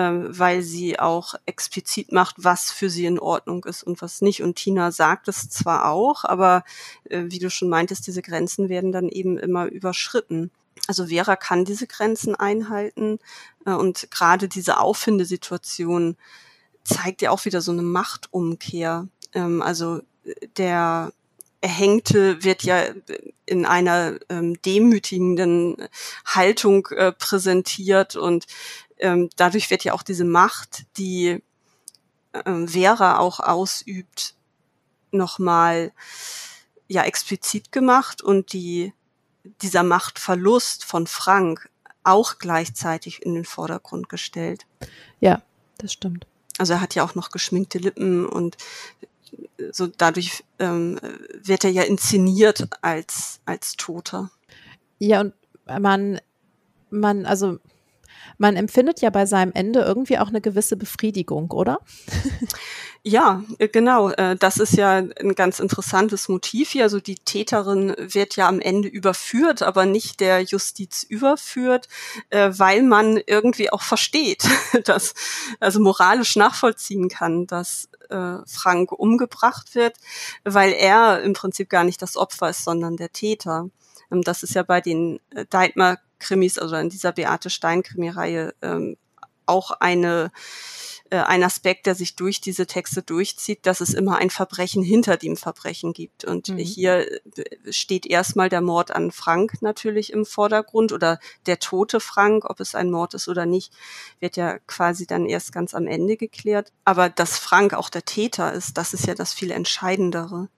[0.00, 4.42] weil sie auch explizit macht, was für sie in Ordnung ist und was nicht.
[4.42, 6.64] Und Tina sagt es zwar auch, aber
[7.04, 10.50] äh, wie du schon meintest, diese Grenzen werden dann eben immer überschritten.
[10.86, 13.18] Also Vera kann diese Grenzen einhalten
[13.66, 16.16] äh, und gerade diese Auffindesituation
[16.84, 19.08] zeigt ja auch wieder so eine Machtumkehr.
[19.34, 20.00] Ähm, also
[20.56, 21.12] der
[21.60, 22.84] Erhängte wird ja
[23.46, 25.76] in einer ähm, demütigenden
[26.24, 28.46] Haltung äh, präsentiert und
[29.00, 31.42] ähm, dadurch wird ja auch diese Macht, die
[32.44, 34.34] ähm, Vera auch ausübt,
[35.10, 35.92] nochmal
[36.88, 38.92] ja explizit gemacht und die
[39.62, 41.70] dieser Machtverlust von Frank
[42.04, 44.66] auch gleichzeitig in den Vordergrund gestellt.
[45.20, 45.42] Ja,
[45.78, 46.26] das stimmt.
[46.58, 48.56] Also er hat ja auch noch geschminkte Lippen und
[49.72, 50.98] so dadurch ähm,
[51.42, 54.30] wird er ja inszeniert als als Toter.
[54.98, 55.34] Ja und
[55.66, 56.20] man
[56.90, 57.58] man also
[58.38, 61.80] man empfindet ja bei seinem Ende irgendwie auch eine gewisse Befriedigung, oder?
[63.04, 64.10] Ja, äh, genau.
[64.10, 66.82] Äh, das ist ja ein ganz interessantes Motiv hier.
[66.82, 71.88] Also die Täterin wird ja am Ende überführt, aber nicht der Justiz überführt,
[72.30, 74.44] äh, weil man irgendwie auch versteht,
[74.84, 75.14] dass,
[75.60, 77.88] also moralisch nachvollziehen kann, dass
[78.46, 79.98] Frank umgebracht wird,
[80.42, 83.68] weil er im Prinzip gar nicht das Opfer ist, sondern der Täter.
[84.10, 88.96] Ähm, das ist ja bei den Deitmer Krimis, also in dieser Beate Stein-Krimireihe, ähm,
[89.46, 90.30] auch eine
[91.10, 95.16] äh, ein Aspekt, der sich durch diese Texte durchzieht, dass es immer ein Verbrechen hinter
[95.16, 96.24] dem Verbrechen gibt.
[96.24, 96.58] Und mhm.
[96.58, 102.44] hier äh, steht erstmal der Mord an Frank natürlich im Vordergrund oder der tote Frank,
[102.44, 103.72] ob es ein Mord ist oder nicht,
[104.20, 106.72] wird ja quasi dann erst ganz am Ende geklärt.
[106.84, 110.48] Aber dass Frank auch der Täter ist, das ist ja das viel Entscheidendere.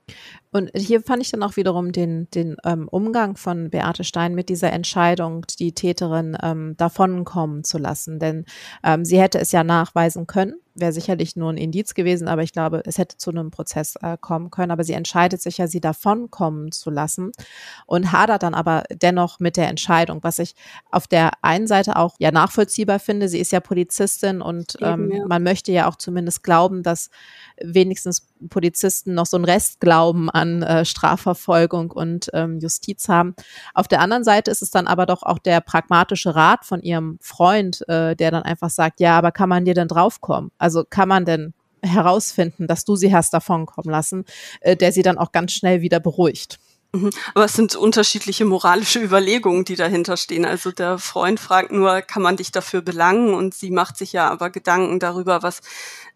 [0.52, 4.48] Und hier fand ich dann auch wiederum den, den ähm, Umgang von Beate Stein mit
[4.48, 8.18] dieser Entscheidung, die Täterin ähm, davonkommen zu lassen.
[8.18, 8.44] Denn
[8.82, 10.61] ähm, sie hätte es ja nachweisen können, können?
[10.74, 14.16] Wäre sicherlich nur ein Indiz gewesen, aber ich glaube, es hätte zu einem Prozess äh,
[14.20, 14.70] kommen können.
[14.70, 17.33] Aber sie entscheidet sich ja, sie davonkommen zu lassen
[17.87, 20.54] und hadert dann aber dennoch mit der Entscheidung, was ich
[20.90, 23.28] auf der einen Seite auch ja nachvollziehbar finde.
[23.28, 25.26] Sie ist ja Polizistin und Eben, ähm, ja.
[25.26, 27.11] man möchte ja auch zumindest glauben, dass
[27.61, 33.35] wenigstens Polizisten noch so einen Restglauben an äh, Strafverfolgung und ähm, Justiz haben.
[33.74, 37.18] Auf der anderen Seite ist es dann aber doch auch der pragmatische Rat von ihrem
[37.20, 40.50] Freund, äh, der dann einfach sagt, ja, aber kann man dir denn draufkommen?
[40.61, 44.25] Also kann man denn herausfinden, dass du sie hast davonkommen lassen,
[44.61, 46.59] äh, der sie dann auch ganz schnell wieder beruhigt.
[46.92, 47.11] Mhm.
[47.35, 50.44] Aber es sind unterschiedliche moralische Überlegungen, die dahinter stehen.
[50.44, 53.35] Also der Freund fragt nur, kann man dich dafür belangen?
[53.35, 55.61] Und sie macht sich ja aber Gedanken darüber, was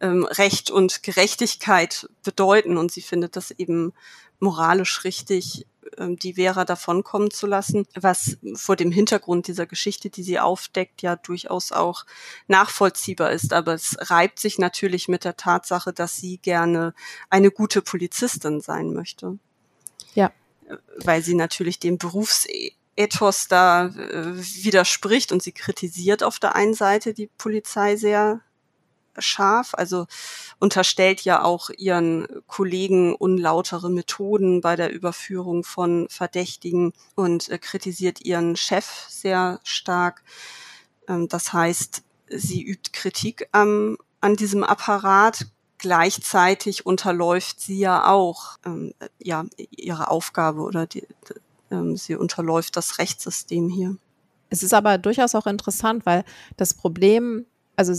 [0.01, 2.77] ähm, Recht und Gerechtigkeit bedeuten.
[2.77, 3.93] Und sie findet das eben
[4.41, 5.67] moralisch richtig,
[5.99, 11.17] die Vera davonkommen zu lassen, was vor dem Hintergrund dieser Geschichte, die sie aufdeckt, ja
[11.17, 12.05] durchaus auch
[12.49, 13.53] nachvollziehbar ist.
[13.53, 16.95] Aber es reibt sich natürlich mit der Tatsache, dass sie gerne
[17.31, 19.39] eine gute Polizistin sein möchte.
[20.15, 20.31] Ja
[20.97, 27.15] weil sie natürlich dem Berufsethos da äh, widerspricht und sie kritisiert auf der einen Seite
[27.15, 28.41] die Polizei sehr
[29.19, 30.07] scharf, also
[30.59, 38.21] unterstellt ja auch ihren Kollegen unlautere Methoden bei der Überführung von Verdächtigen und äh, kritisiert
[38.23, 40.23] ihren Chef sehr stark.
[41.09, 45.47] Ähm, das heißt, sie übt Kritik am, an diesem Apparat,
[45.79, 51.07] gleichzeitig unterläuft sie ja auch ähm, ja ihre Aufgabe oder die,
[51.71, 53.97] ähm, sie unterläuft das Rechtssystem hier.
[54.51, 56.25] Es ist aber durchaus auch interessant, weil
[56.57, 57.45] das Problem,
[57.77, 57.93] also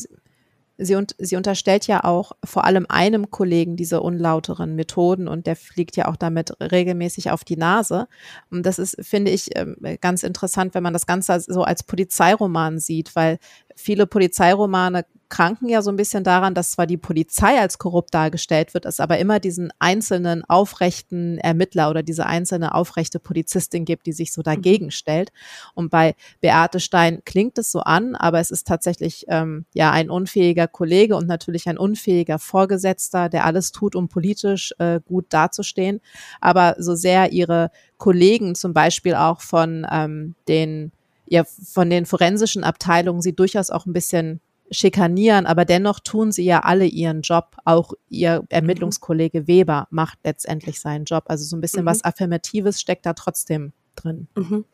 [0.78, 5.56] sie, und, sie unterstellt ja auch vor allem einem Kollegen diese unlauteren Methoden und der
[5.56, 8.08] fliegt ja auch damit regelmäßig auf die Nase.
[8.52, 12.80] Und das ist, finde ich, ähm, ganz interessant, wenn man das Ganze so als Polizeiroman
[12.80, 13.40] sieht, weil
[13.76, 18.74] viele Polizeiromane kranken ja so ein bisschen daran, dass zwar die Polizei als korrupt dargestellt
[18.74, 24.14] wird, es aber immer diesen einzelnen aufrechten Ermittler oder diese einzelne aufrechte Polizistin gibt, die
[24.14, 25.32] sich so dagegen stellt.
[25.74, 30.10] Und bei Beate Stein klingt es so an, aber es ist tatsächlich ähm, ja ein
[30.10, 36.02] unfähiger Kollege und natürlich ein unfähiger Vorgesetzter, der alles tut, um politisch äh, gut dazustehen.
[36.40, 40.92] Aber so sehr ihre Kollegen zum Beispiel auch von ähm, den
[41.28, 46.44] ja, von den forensischen Abteilungen sie durchaus auch ein bisschen schikanieren, aber dennoch tun sie
[46.44, 47.56] ja alle ihren Job.
[47.66, 51.26] Auch ihr Ermittlungskollege Weber macht letztendlich seinen Job.
[51.28, 51.88] Also so ein bisschen mhm.
[51.88, 54.28] was Affirmatives steckt da trotzdem drin.
[54.36, 54.66] Mhm.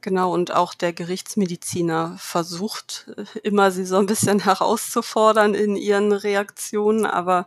[0.00, 6.12] Genau, und auch der Gerichtsmediziner versucht äh, immer, sie so ein bisschen herauszufordern in ihren
[6.12, 7.46] Reaktionen, aber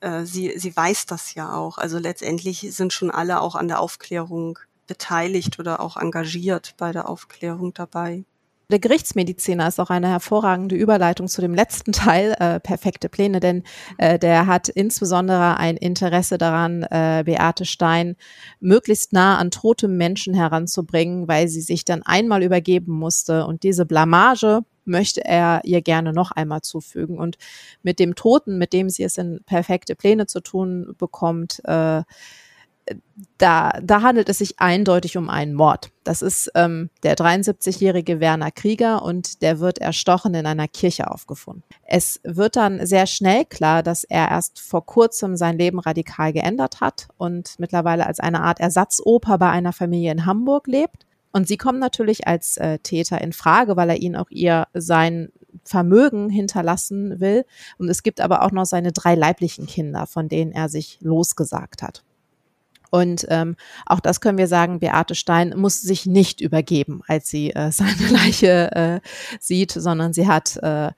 [0.00, 1.78] äh, sie, sie weiß das ja auch.
[1.78, 4.58] Also letztendlich sind schon alle auch an der Aufklärung
[4.92, 8.24] beteiligt oder auch engagiert bei der Aufklärung dabei.
[8.70, 13.62] Der Gerichtsmediziner ist auch eine hervorragende Überleitung zu dem letzten Teil, äh, perfekte Pläne, denn
[13.96, 18.16] äh, der hat insbesondere ein Interesse daran, äh, Beate Stein
[18.60, 23.46] möglichst nah an tote Menschen heranzubringen, weil sie sich dann einmal übergeben musste.
[23.46, 27.18] Und diese Blamage möchte er ihr gerne noch einmal zufügen.
[27.18, 27.38] Und
[27.82, 32.02] mit dem Toten, mit dem sie es in perfekte Pläne zu tun bekommt, äh,
[33.38, 35.90] da, da handelt es sich eindeutig um einen Mord.
[36.04, 41.62] Das ist ähm, der 73-jährige Werner Krieger und der wird erstochen in einer Kirche aufgefunden.
[41.84, 46.80] Es wird dann sehr schnell klar, dass er erst vor kurzem sein Leben radikal geändert
[46.80, 51.06] hat und mittlerweile als eine Art Ersatzoper bei einer Familie in Hamburg lebt.
[51.32, 55.30] Und sie kommen natürlich als äh, Täter in Frage, weil er ihnen auch ihr sein
[55.64, 57.44] Vermögen hinterlassen will.
[57.78, 61.82] Und es gibt aber auch noch seine drei leiblichen Kinder, von denen er sich losgesagt
[61.82, 62.04] hat.
[62.92, 67.50] Und ähm, auch das können wir sagen, Beate Stein muss sich nicht übergeben, als sie
[67.50, 69.00] äh, seine Leiche äh,
[69.40, 70.92] sieht, sondern sie hat, äh,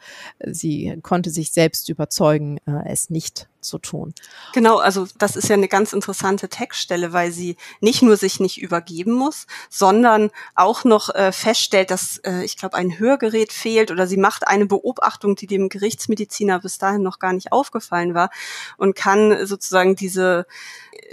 [0.45, 4.15] sie konnte sich selbst überzeugen, äh, es nicht zu tun.
[4.53, 8.61] Genau, also das ist ja eine ganz interessante Textstelle, weil sie nicht nur sich nicht
[8.61, 14.07] übergeben muss, sondern auch noch äh, feststellt, dass äh, ich glaube ein Hörgerät fehlt oder
[14.07, 18.31] sie macht eine Beobachtung, die dem Gerichtsmediziner bis dahin noch gar nicht aufgefallen war
[18.77, 20.47] und kann sozusagen diese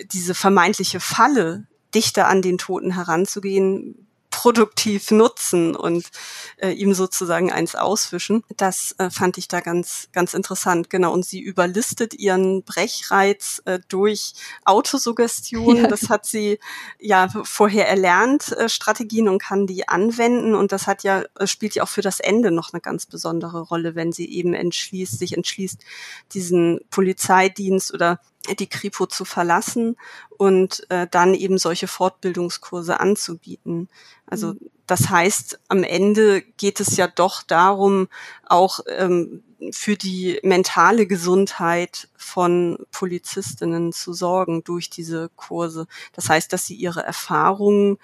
[0.06, 4.08] diese vermeintliche Falle, dichter an den Toten heranzugehen,
[4.42, 6.10] produktiv nutzen und
[6.58, 8.44] äh, ihm sozusagen eins auswischen.
[8.58, 10.90] Das äh, fand ich da ganz, ganz interessant.
[10.90, 11.14] Genau.
[11.14, 14.34] Und sie überlistet ihren Brechreiz äh, durch
[14.66, 15.78] Autosuggestion.
[15.78, 15.88] Ja.
[15.88, 16.58] Das hat sie
[16.98, 20.56] ja vorher erlernt, äh, Strategien und kann die anwenden.
[20.56, 23.62] Und das hat ja, äh, spielt ja auch für das Ende noch eine ganz besondere
[23.62, 25.86] Rolle, wenn sie eben entschließt, sich entschließt,
[26.34, 28.20] diesen Polizeidienst oder
[28.60, 29.98] die Kripo zu verlassen
[30.38, 33.88] und äh, dann eben solche Fortbildungskurse anzubieten.
[34.26, 34.70] Also mhm.
[34.88, 38.08] das heißt, am Ende geht es ja doch darum,
[38.48, 45.86] auch ähm, für die mentale Gesundheit von Polizistinnen zu sorgen durch diese Kurse.
[46.14, 48.00] Das heißt, dass sie ihre Erfahrungen,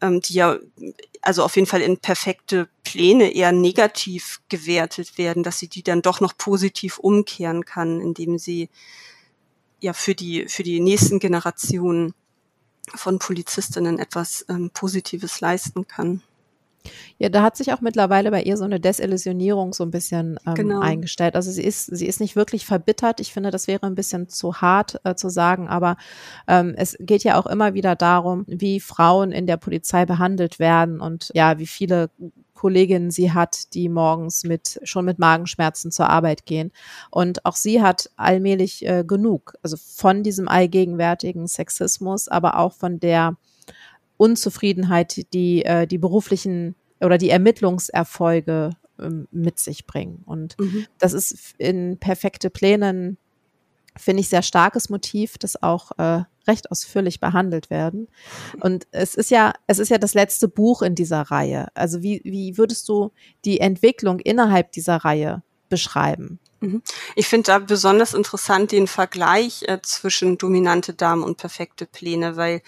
[0.00, 0.58] ähm, die ja
[1.22, 6.02] also auf jeden Fall in perfekte Pläne eher negativ gewertet werden, dass sie die dann
[6.02, 8.70] doch noch positiv umkehren kann, indem sie
[9.80, 12.14] ja für die, für die nächsten Generationen
[12.94, 16.22] von Polizistinnen etwas ähm, Positives leisten kann.
[17.18, 20.54] Ja, da hat sich auch mittlerweile bei ihr so eine Desillusionierung so ein bisschen ähm,
[20.54, 20.80] genau.
[20.80, 21.36] eingestellt.
[21.36, 23.20] Also sie ist, sie ist nicht wirklich verbittert.
[23.20, 25.96] Ich finde, das wäre ein bisschen zu hart äh, zu sagen, aber
[26.48, 31.00] ähm, es geht ja auch immer wieder darum, wie Frauen in der Polizei behandelt werden
[31.00, 32.10] und ja, wie viele
[32.60, 36.72] Kolleginnen sie hat, die morgens mit schon mit Magenschmerzen zur Arbeit gehen.
[37.10, 43.00] Und auch sie hat allmählich äh, genug, also von diesem allgegenwärtigen Sexismus, aber auch von
[43.00, 43.38] der
[44.18, 50.22] Unzufriedenheit, die äh, die beruflichen oder die Ermittlungserfolge ähm, mit sich bringen.
[50.26, 50.84] Und mhm.
[50.98, 53.16] das ist in perfekte Plänen
[53.96, 58.08] finde ich sehr starkes Motiv, das auch äh, recht ausführlich behandelt werden.
[58.60, 61.68] Und es ist ja, es ist ja das letzte Buch in dieser Reihe.
[61.74, 63.12] Also wie, wie würdest du
[63.44, 66.40] die Entwicklung innerhalb dieser Reihe beschreiben?
[66.60, 66.82] Mhm.
[67.16, 72.62] Ich finde da besonders interessant den Vergleich äh, zwischen dominante Damen und perfekte Pläne, weil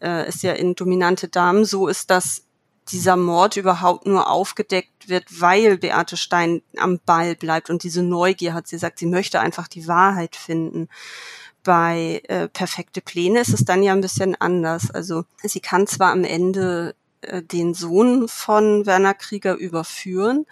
[0.00, 2.42] äh, es ja in dominante Damen so ist, dass
[2.90, 8.52] dieser Mord überhaupt nur aufgedeckt wird, weil Beate Stein am Ball bleibt und diese Neugier
[8.52, 8.68] hat.
[8.68, 10.88] Sie sagt, sie möchte einfach die Wahrheit finden.
[11.64, 14.90] Bei äh, perfekte Pläne ist es dann ja ein bisschen anders.
[14.90, 20.46] Also sie kann zwar am Ende äh, den Sohn von Werner Krieger überführen.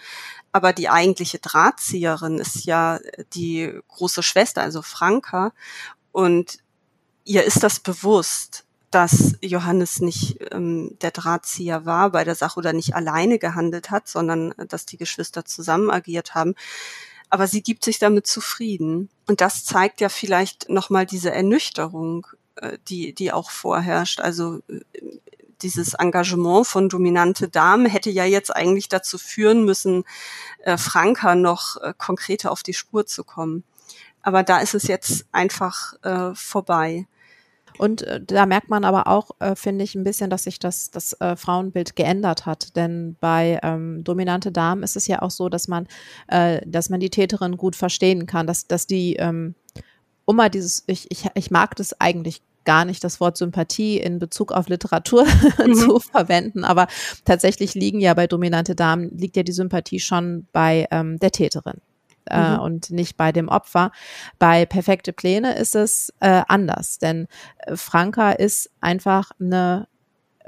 [0.53, 2.99] Aber die eigentliche Drahtzieherin ist ja
[3.35, 5.53] die große Schwester, also Franka.
[6.13, 6.59] Und
[7.25, 12.75] ihr ist das bewusst, dass Johannes nicht ähm, der Drahtzieher war bei der Sache oder
[12.75, 16.55] nicht alleine gehandelt hat, sondern äh, dass die Geschwister zusammen agiert haben.
[17.33, 19.09] Aber sie gibt sich damit zufrieden.
[19.27, 24.21] Und das zeigt ja vielleicht nochmal diese Ernüchterung, äh, die, die auch vorherrscht.
[24.21, 24.81] Also äh,
[25.63, 30.05] dieses Engagement von dominante Damen hätte ja jetzt eigentlich dazu führen müssen,
[30.59, 33.65] äh, Franka noch äh, konkreter auf die Spur zu kommen.
[34.21, 37.07] Aber da ist es jetzt einfach äh, vorbei.
[37.83, 40.93] Und äh, da merkt man aber auch, äh, finde ich, ein bisschen, dass sich das,
[40.93, 42.77] das äh, Frauenbild geändert hat.
[42.77, 45.89] Denn bei ähm, dominante Damen ist es ja auch so, dass man,
[46.29, 49.57] äh, dass man die Täterin gut verstehen kann, dass, dass die, ähm,
[50.27, 54.21] um mal dieses, ich, ich, ich mag das eigentlich gar nicht das Wort Sympathie in
[54.21, 55.27] Bezug auf Literatur
[55.67, 55.75] mhm.
[55.75, 56.87] zu verwenden, aber
[57.25, 61.81] tatsächlich liegen ja bei dominante Damen, liegt ja die Sympathie schon bei ähm, der Täterin.
[62.27, 62.61] Äh, mhm.
[62.61, 63.91] und nicht bei dem Opfer.
[64.39, 67.27] Bei perfekte Pläne ist es äh, anders, denn
[67.59, 69.89] äh, Franka ist einfach eine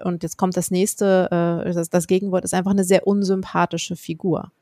[0.03, 1.29] und jetzt kommt das nächste,
[1.67, 4.53] äh, das, das Gegenwort ist einfach eine sehr unsympathische Figur.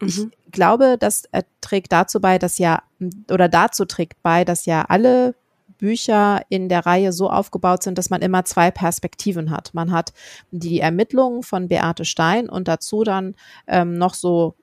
[0.00, 0.32] Mhm.
[0.44, 1.24] Ich glaube, das
[1.60, 2.82] trägt dazu bei, dass ja,
[3.30, 5.34] oder dazu trägt bei, dass ja alle
[5.78, 9.74] Bücher in der Reihe so aufgebaut sind, dass man immer zwei Perspektiven hat.
[9.74, 10.12] Man hat
[10.50, 13.34] die Ermittlungen von Beate Stein und dazu dann
[13.66, 14.54] ähm, noch so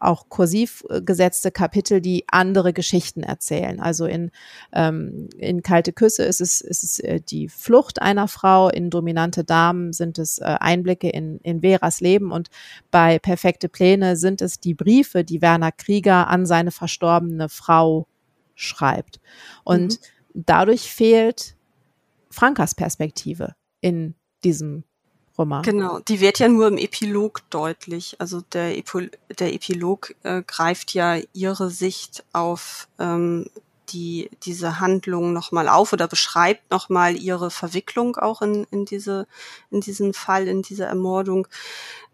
[0.00, 3.80] auch kursiv äh, gesetzte Kapitel, die andere Geschichten erzählen.
[3.80, 4.30] Also in,
[4.72, 9.44] ähm, in Kalte Küsse ist es, ist es äh, die Flucht einer Frau, in Dominante
[9.44, 12.48] Damen sind es äh, Einblicke in, in Veras Leben und
[12.90, 18.06] bei Perfekte Pläne sind es die Briefe, die Werner Krieger an seine verstorbene Frau
[18.54, 19.20] schreibt.
[19.64, 20.42] Und mhm.
[20.46, 21.56] dadurch fehlt
[22.30, 24.84] Frankas Perspektive in diesem
[25.38, 25.62] Roman.
[25.62, 28.16] Genau, die wird ja nur im Epilog deutlich.
[28.18, 33.46] Also der, Epi der Epilog äh, greift ja ihre Sicht auf ähm,
[33.92, 39.26] die, diese Handlung nochmal auf oder beschreibt nochmal ihre Verwicklung auch in, in, diese,
[39.70, 41.48] in diesen Fall, in diese Ermordung.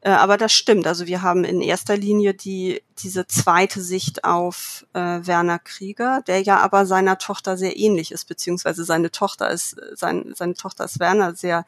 [0.04, 0.86] Äh, aber das stimmt.
[0.86, 6.42] Also wir haben in erster Linie die, diese zweite Sicht auf äh, Werner Krieger, der
[6.42, 11.00] ja aber seiner Tochter sehr ähnlich ist, beziehungsweise seine Tochter ist, sein, seine Tochter ist
[11.00, 11.64] Werner sehr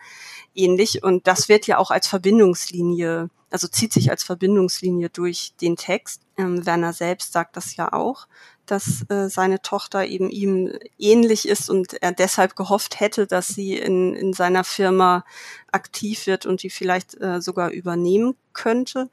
[0.54, 1.02] ähnlich.
[1.02, 6.20] Und das wird ja auch als Verbindungslinie, also zieht sich als Verbindungslinie durch den Text.
[6.36, 8.26] Ähm, Werner selbst sagt das ja auch
[8.70, 13.76] dass äh, seine Tochter eben ihm ähnlich ist und er deshalb gehofft hätte, dass sie
[13.76, 15.24] in, in seiner Firma
[15.72, 19.10] aktiv wird und die vielleicht äh, sogar übernehmen könnte.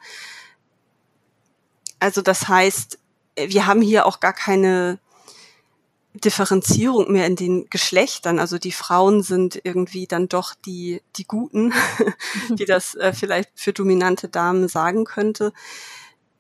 [2.00, 3.00] Also das heißt,
[3.36, 5.00] wir haben hier auch gar keine
[6.14, 8.40] Differenzierung mehr in den Geschlechtern.
[8.40, 11.74] Also die Frauen sind irgendwie dann doch die, die Guten,
[12.50, 15.54] wie das äh, vielleicht für dominante Damen sagen könnte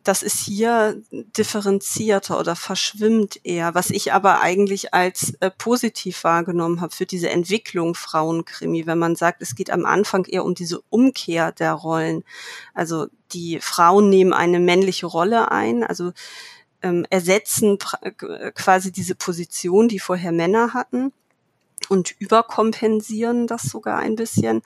[0.03, 6.81] das ist hier differenzierter oder verschwimmt eher, was ich aber eigentlich als äh, positiv wahrgenommen
[6.81, 10.81] habe für diese Entwicklung Frauenkrimi, wenn man sagt, es geht am Anfang eher um diese
[10.89, 12.23] Umkehr der Rollen.
[12.73, 16.11] Also die Frauen nehmen eine männliche Rolle ein, also
[16.81, 21.13] ähm, ersetzen äh, quasi diese Position, die vorher Männer hatten
[21.87, 24.61] und überkompensieren das sogar ein bisschen.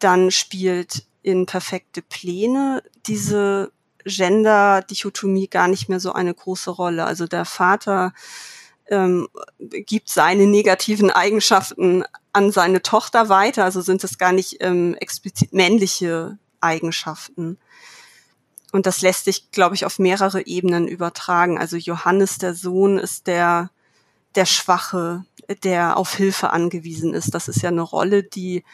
[0.00, 3.72] Dann spielt in perfekte Pläne diese
[4.06, 7.04] Gender-Dichotomie gar nicht mehr so eine große Rolle.
[7.04, 8.12] Also der Vater
[8.88, 14.94] ähm, gibt seine negativen Eigenschaften an seine Tochter weiter, also sind es gar nicht ähm,
[14.94, 17.58] explizit männliche Eigenschaften.
[18.72, 21.58] Und das lässt sich, glaube ich, auf mehrere Ebenen übertragen.
[21.58, 23.70] Also Johannes, der Sohn, ist der,
[24.34, 25.24] der Schwache,
[25.62, 27.34] der auf Hilfe angewiesen ist.
[27.34, 28.64] Das ist ja eine Rolle, die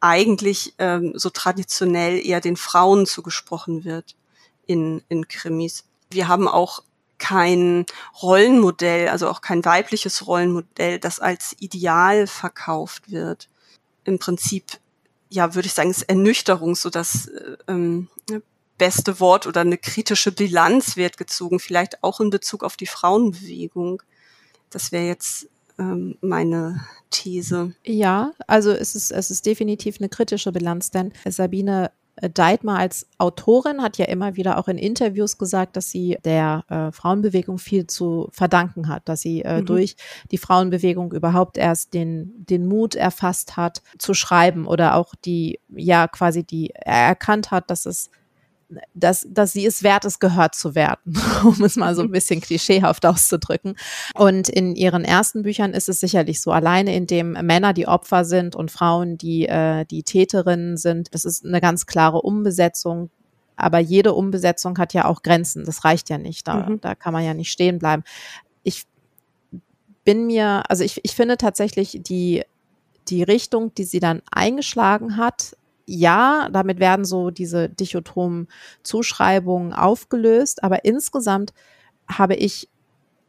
[0.00, 4.16] eigentlich ähm, so traditionell eher den Frauen zugesprochen wird
[4.70, 5.84] in, in Krimis.
[6.10, 6.84] Wir haben auch
[7.18, 7.86] kein
[8.22, 13.48] Rollenmodell, also auch kein weibliches Rollenmodell, das als Ideal verkauft wird.
[14.04, 14.64] Im Prinzip,
[15.28, 18.08] ja, würde ich sagen, ist Ernüchterung so das äh, ähm,
[18.78, 24.02] beste Wort oder eine kritische Bilanz wird gezogen, vielleicht auch in Bezug auf die Frauenbewegung.
[24.70, 25.48] Das wäre jetzt
[25.80, 27.74] ähm, meine These.
[27.84, 31.90] Ja, also es ist, es ist definitiv eine kritische Bilanz, denn Sabine
[32.28, 36.92] Deitmar als Autorin hat ja immer wieder auch in Interviews gesagt, dass sie der äh,
[36.92, 39.66] Frauenbewegung viel zu verdanken hat, dass sie äh, mhm.
[39.66, 39.96] durch
[40.30, 46.08] die Frauenbewegung überhaupt erst den, den Mut erfasst hat, zu schreiben oder auch die, ja,
[46.08, 48.10] quasi die, er erkannt hat, dass es
[48.94, 52.12] dass, dass sie es wert ist, gehört zu werden, um es mal so ein mhm.
[52.12, 53.76] bisschen klischeehaft auszudrücken.
[54.14, 58.24] Und in ihren ersten Büchern ist es sicherlich so, alleine in dem Männer die Opfer
[58.24, 61.14] sind und Frauen die, äh, die Täterinnen sind.
[61.14, 63.10] Das ist eine ganz klare Umbesetzung.
[63.56, 65.64] Aber jede Umbesetzung hat ja auch Grenzen.
[65.64, 66.48] Das reicht ja nicht.
[66.48, 66.80] Da, mhm.
[66.80, 68.04] da kann man ja nicht stehen bleiben.
[68.62, 68.84] Ich
[70.04, 72.42] bin mir, also ich, ich finde tatsächlich die,
[73.08, 75.56] die Richtung, die sie dann eingeschlagen hat,
[75.86, 78.48] ja, damit werden so diese dichotomen
[78.82, 81.52] Zuschreibungen aufgelöst, aber insgesamt
[82.08, 82.68] habe ich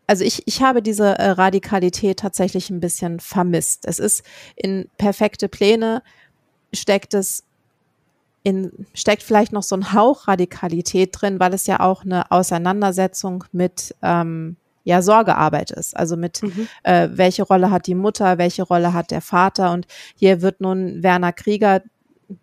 [0.07, 3.85] also ich, ich habe diese äh, Radikalität tatsächlich ein bisschen vermisst.
[3.85, 4.23] Es ist
[4.57, 6.03] in perfekte Pläne
[6.73, 7.45] steckt es
[8.43, 13.45] in, steckt vielleicht noch so ein Hauch Radikalität drin, weil es ja auch eine Auseinandersetzung
[13.51, 15.95] mit ähm, ja Sorgearbeit ist.
[15.95, 16.67] Also mit mhm.
[16.83, 19.85] äh, welche Rolle hat die Mutter, welche Rolle hat der Vater und
[20.15, 21.81] hier wird nun Werner Krieger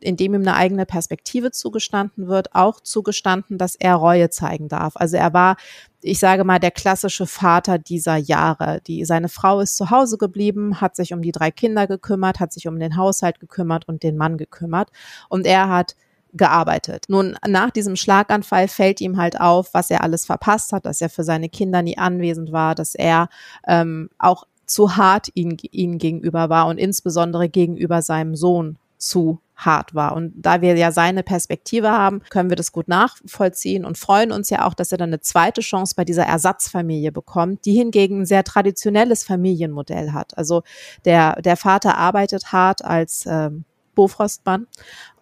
[0.00, 4.94] indem ihm eine eigene Perspektive zugestanden wird, auch zugestanden, dass er Reue zeigen darf.
[4.96, 5.56] Also er war,
[6.00, 8.80] ich sage mal, der klassische Vater dieser Jahre.
[8.86, 12.52] Die, seine Frau ist zu Hause geblieben, hat sich um die drei Kinder gekümmert, hat
[12.52, 14.90] sich um den Haushalt gekümmert und den Mann gekümmert.
[15.28, 15.96] Und er hat
[16.34, 17.06] gearbeitet.
[17.08, 21.08] Nun, nach diesem Schlaganfall fällt ihm halt auf, was er alles verpasst hat, dass er
[21.08, 23.28] für seine Kinder nie anwesend war, dass er
[23.66, 29.94] ähm, auch zu hart ihnen, ihnen gegenüber war und insbesondere gegenüber seinem Sohn zu hart
[29.94, 30.14] war.
[30.14, 34.50] Und da wir ja seine Perspektive haben, können wir das gut nachvollziehen und freuen uns
[34.50, 38.26] ja auch, dass er dann eine zweite Chance bei dieser Ersatzfamilie bekommt, die hingegen ein
[38.26, 40.38] sehr traditionelles Familienmodell hat.
[40.38, 40.62] Also
[41.04, 43.64] der, der Vater arbeitet hart als ähm,
[43.96, 44.68] Bofrostmann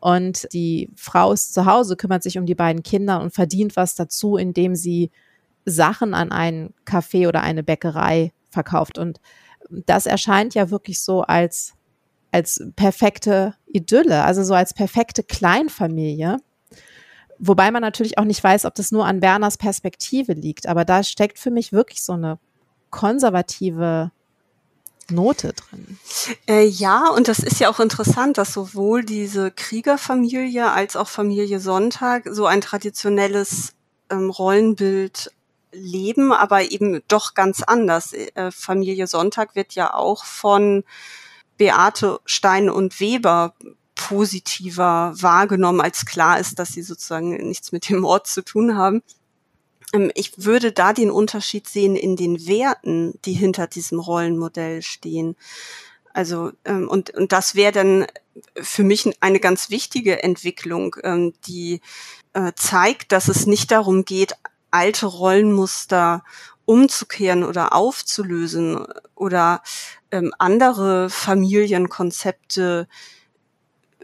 [0.01, 3.95] und die Frau ist zu Hause, kümmert sich um die beiden Kinder und verdient was
[3.95, 5.11] dazu, indem sie
[5.65, 8.99] Sachen an einen Café oder eine Bäckerei verkauft.
[8.99, 9.19] Und
[9.71, 11.73] das erscheint ja wirklich so als
[12.33, 16.39] als perfekte Idylle, also so als perfekte Kleinfamilie.
[17.39, 21.03] Wobei man natürlich auch nicht weiß, ob das nur an Werners Perspektive liegt, aber da
[21.03, 22.39] steckt für mich wirklich so eine
[22.91, 24.11] konservative
[25.11, 25.99] Note drin.
[26.49, 31.61] Äh, ja, und das ist ja auch interessant, dass sowohl diese Kriegerfamilie als auch Familie
[31.61, 33.75] Sonntag so ein traditionelles
[34.11, 35.31] ähm, Rollenbild
[35.73, 38.13] leben, aber eben doch ganz anders.
[38.13, 40.85] Äh, Familie Sonntag wird ja auch von
[41.57, 43.55] Beate Stein und Weber
[43.95, 49.03] positiver wahrgenommen, als klar ist, dass sie sozusagen nichts mit dem Ort zu tun haben.
[49.93, 55.37] Ähm, ich würde da den Unterschied sehen in den Werten, die hinter diesem Rollenmodell stehen.
[56.13, 58.07] Also, ähm, und, und das wäre dann
[58.55, 61.81] für mich eine ganz wichtige Entwicklung, ähm, die
[62.33, 64.35] äh, zeigt, dass es nicht darum geht,
[64.71, 66.23] alte Rollenmuster
[66.67, 69.63] umzukehren oder aufzulösen oder
[70.11, 72.87] ähm, andere Familienkonzepte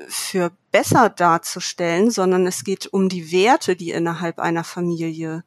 [0.08, 5.44] für besser darzustellen, sondern es geht um die Werte, die innerhalb einer Familie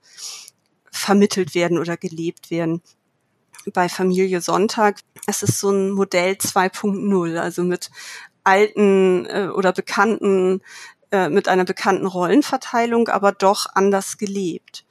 [0.92, 2.82] vermittelt werden oder gelebt werden.
[3.74, 7.90] Bei Familie Sonntag, es ist so ein Modell 2.0, also mit
[8.44, 10.62] alten äh, oder bekannten,
[11.12, 14.86] äh, mit einer bekannten Rollenverteilung, aber doch anders gelebt.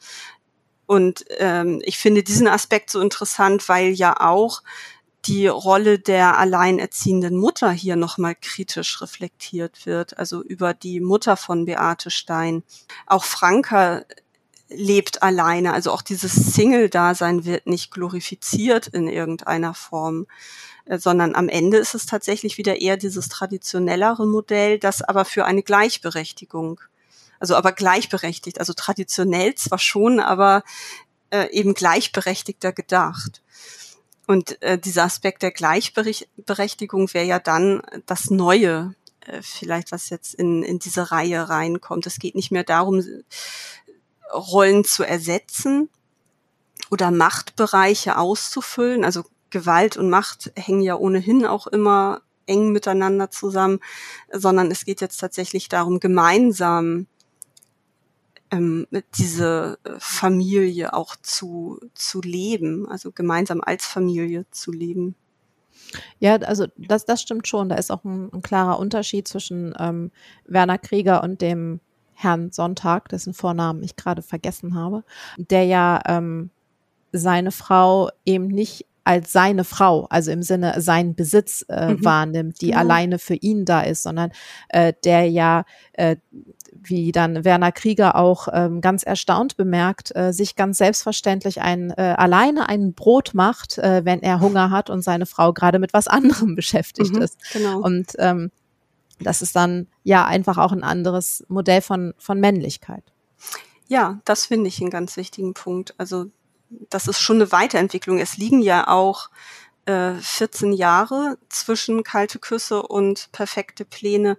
[0.87, 4.63] Und ähm, ich finde diesen Aspekt so interessant, weil ja auch
[5.27, 11.65] die Rolle der alleinerziehenden Mutter hier nochmal kritisch reflektiert wird, also über die Mutter von
[11.65, 12.63] Beate Stein.
[13.07, 14.05] Auch Franka
[14.69, 20.27] lebt alleine, also auch dieses Single-Dasein wird nicht glorifiziert in irgendeiner Form,
[20.87, 25.45] äh, sondern am Ende ist es tatsächlich wieder eher dieses traditionellere Modell, das aber für
[25.45, 26.81] eine Gleichberechtigung
[27.41, 30.63] also aber gleichberechtigt, also traditionell zwar schon, aber
[31.31, 33.43] äh, eben gleichberechtigter gedacht.
[34.27, 40.35] Und äh, dieser Aspekt der Gleichberechtigung wäre ja dann das Neue, äh, vielleicht was jetzt
[40.35, 42.07] in, in diese Reihe reinkommt.
[42.07, 43.05] Es geht nicht mehr darum,
[44.33, 45.91] Rollen zu ersetzen
[46.91, 49.05] oder Machtbereiche auszufüllen.
[49.05, 53.81] Also Gewalt und Macht hängen ja ohnehin auch immer eng miteinander zusammen,
[54.33, 57.07] sondern es geht jetzt tatsächlich darum, gemeinsam
[58.55, 58.87] ähm,
[59.19, 65.15] diese äh, Familie auch zu, zu leben, also gemeinsam als Familie zu leben.
[66.19, 67.69] Ja, also das, das stimmt schon.
[67.69, 70.11] Da ist auch ein, ein klarer Unterschied zwischen ähm,
[70.47, 71.81] Werner Krieger und dem
[72.15, 75.05] Herrn Sonntag, dessen Vornamen ich gerade vergessen habe,
[75.37, 76.51] der ja ähm,
[77.13, 82.05] seine Frau eben nicht als seine Frau, also im Sinne sein Besitz äh, mhm.
[82.05, 82.79] wahrnimmt, die ja.
[82.79, 84.33] alleine für ihn da ist, sondern
[84.69, 86.17] äh, der ja äh,
[86.73, 92.15] wie dann Werner Krieger auch ähm, ganz erstaunt bemerkt, äh, sich ganz selbstverständlich ein, äh,
[92.17, 96.09] alleine ein Brot macht, äh, wenn er Hunger hat und seine Frau gerade mit was
[96.09, 97.39] anderem beschäftigt mhm, ist.
[97.53, 97.81] Genau.
[97.81, 98.51] Und ähm,
[99.21, 103.05] das ist dann ja einfach auch ein anderes Modell von, von Männlichkeit.
[103.87, 105.95] Ja, das finde ich einen ganz wichtigen Punkt.
[105.99, 106.27] Also
[106.91, 108.19] das ist schon eine Weiterentwicklung.
[108.19, 109.31] Es liegen ja auch
[109.87, 114.39] äh, 14 Jahre zwischen kalte Küsse und perfekte Pläne.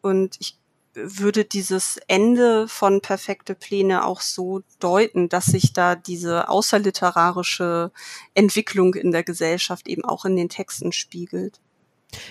[0.00, 0.58] Und ich
[0.94, 7.92] würde dieses Ende von perfekte Pläne auch so deuten, dass sich da diese außerliterarische
[8.34, 11.60] Entwicklung in der Gesellschaft eben auch in den Texten spiegelt.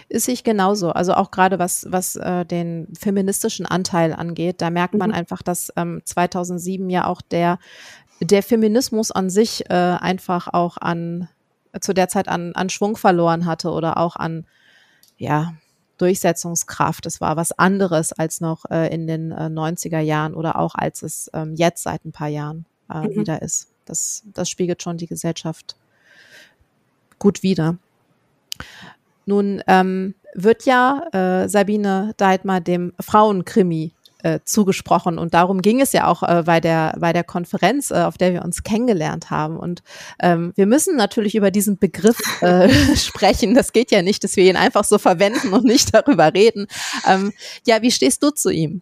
[0.08, 0.92] Ist sich genauso.
[0.92, 5.16] Also auch gerade was, was äh, den feministischen Anteil angeht, da merkt man mhm.
[5.16, 7.60] einfach, dass ähm, 2007 ja auch der,
[8.20, 11.30] der Feminismus an sich äh, einfach auch an,
[11.80, 14.46] zu der Zeit an, an Schwung verloren hatte oder auch an,
[15.18, 15.54] ja,
[15.98, 17.06] Durchsetzungskraft.
[17.06, 21.04] Es war was anderes als noch äh, in den äh, 90er Jahren oder auch als
[21.04, 23.16] es ähm, jetzt seit ein paar Jahren äh, mhm.
[23.16, 23.70] wieder ist.
[23.86, 25.76] Das, das spiegelt schon die Gesellschaft
[27.20, 27.78] gut wider.
[29.26, 33.94] Nun ähm, wird ja äh, Sabine Deitmar dem Frauenkrimi
[34.26, 35.20] äh, zugesprochen.
[35.20, 38.34] Und darum ging es ja auch äh, bei, der, bei der Konferenz, äh, auf der
[38.34, 39.56] wir uns kennengelernt haben.
[39.56, 39.84] Und
[40.20, 43.54] ähm, wir müssen natürlich über diesen Begriff äh, sprechen.
[43.54, 46.66] Das geht ja nicht, dass wir ihn einfach so verwenden und nicht darüber reden.
[47.08, 47.34] Ähm,
[47.68, 48.82] ja, wie stehst du zu ihm?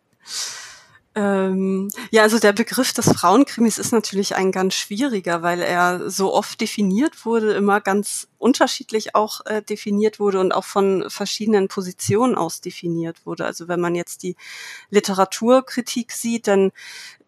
[1.16, 6.34] Ähm, ja, also der Begriff des Frauenkrimis ist natürlich ein ganz schwieriger, weil er so
[6.34, 12.36] oft definiert wurde, immer ganz unterschiedlich auch äh, definiert wurde und auch von verschiedenen Positionen
[12.36, 13.46] aus definiert wurde.
[13.46, 14.36] Also wenn man jetzt die
[14.90, 16.72] Literaturkritik sieht, dann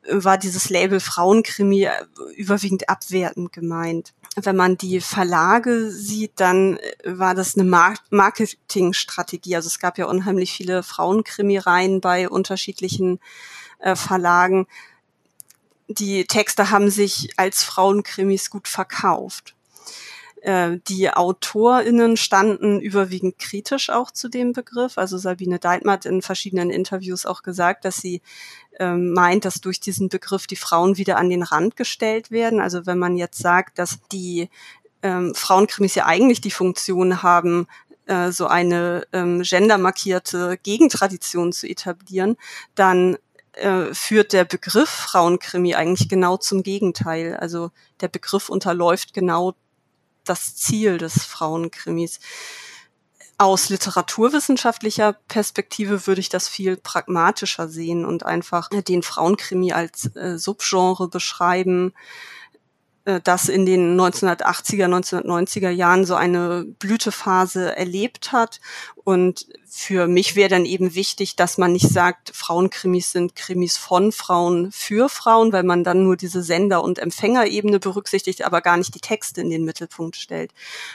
[0.09, 1.91] war dieses Label Frauenkrimi äh,
[2.36, 4.13] überwiegend abwertend gemeint.
[4.36, 7.65] Wenn man die Verlage sieht, dann äh, war das eine
[8.09, 9.55] Marketingstrategie.
[9.55, 13.19] Also es gab ja unheimlich viele Frauenkrimireihen bei unterschiedlichen
[13.80, 14.67] äh, Verlagen.
[15.88, 19.55] Die Texte haben sich als Frauenkrimis gut verkauft.
[20.45, 24.99] Äh, die AutorInnen standen überwiegend kritisch auch zu dem Begriff.
[24.99, 28.21] Also Sabine Deitmer hat in verschiedenen Interviews auch gesagt, dass sie
[28.80, 32.61] ähm, meint, dass durch diesen Begriff die Frauen wieder an den Rand gestellt werden.
[32.61, 34.49] Also wenn man jetzt sagt, dass die
[35.01, 37.67] ähm, Frauenkrimis ja eigentlich die Funktion haben,
[38.05, 42.38] äh, so eine ähm, gendermarkierte Gegentradition zu etablieren,
[42.76, 43.17] dann
[43.55, 47.37] äh, führt der Begriff Frauenkrimi eigentlich genau zum Gegenteil.
[47.37, 49.55] Also der Begriff unterläuft genau
[50.23, 52.19] das Ziel des Frauenkrimis.
[53.37, 60.37] Aus literaturwissenschaftlicher Perspektive würde ich das viel pragmatischer sehen und einfach den Frauenkrimi als äh,
[60.37, 61.93] Subgenre beschreiben,
[63.23, 68.59] das in den 1980er, 1990er Jahren so eine Blütephase erlebt hat.
[69.03, 74.11] Und für mich wäre dann eben wichtig, dass man nicht sagt, Frauenkrimis sind Krimis von
[74.11, 78.95] Frauen für Frauen, weil man dann nur diese Sender- und Empfängerebene berücksichtigt, aber gar nicht
[78.95, 80.51] die Texte in den Mittelpunkt stellt.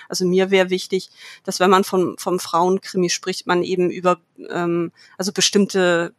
[0.08, 1.10] Also mir wäre wichtig,
[1.44, 6.12] dass wenn man von, vom Frauenkrimi spricht, man eben über ähm, also bestimmte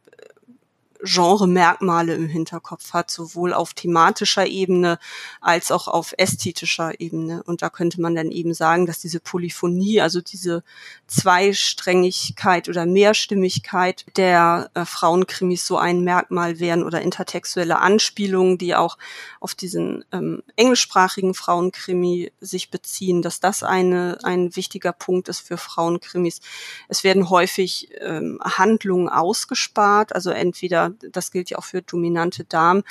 [1.02, 4.98] Genre-Merkmale im Hinterkopf hat, sowohl auf thematischer Ebene
[5.40, 7.42] als auch auf ästhetischer Ebene.
[7.42, 10.62] Und da könnte man dann eben sagen, dass diese Polyphonie, also diese
[11.06, 18.96] Zweisträngigkeit oder Mehrstimmigkeit der äh, Frauenkrimis so ein Merkmal wären oder intertextuelle Anspielungen, die auch
[19.40, 25.56] auf diesen ähm, englischsprachigen Frauenkrimi sich beziehen, dass das eine, ein wichtiger Punkt ist für
[25.56, 26.40] Frauenkrimis.
[26.88, 32.82] Es werden häufig ähm, Handlungen ausgespart, also entweder das gilt ja auch für dominante Damen,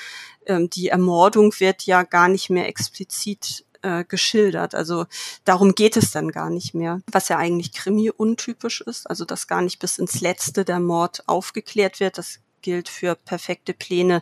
[0.45, 4.75] ähm, die Ermordung wird ja gar nicht mehr explizit äh, geschildert.
[4.75, 5.05] Also
[5.43, 9.47] darum geht es dann gar nicht mehr, was ja eigentlich Krimi untypisch ist, also dass
[9.47, 12.17] gar nicht bis ins Letzte der Mord aufgeklärt wird.
[12.17, 14.21] Das gilt für perfekte Pläne.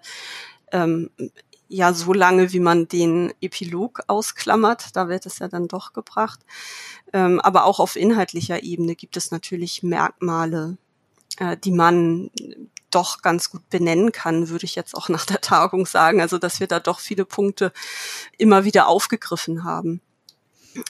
[0.72, 1.10] Ähm,
[1.68, 6.40] ja, so lange, wie man den Epilog ausklammert, da wird es ja dann doch gebracht.
[7.14, 10.78] Ähm, aber auch auf inhaltlicher Ebene gibt es natürlich Merkmale,
[11.38, 12.32] äh, die man
[12.92, 16.22] doch ganz gut benennen kann, würde ich jetzt auch nach der Tagung sagen.
[16.22, 17.72] Also dass wir da doch viele Punkte
[18.38, 20.02] immer wieder aufgegriffen haben.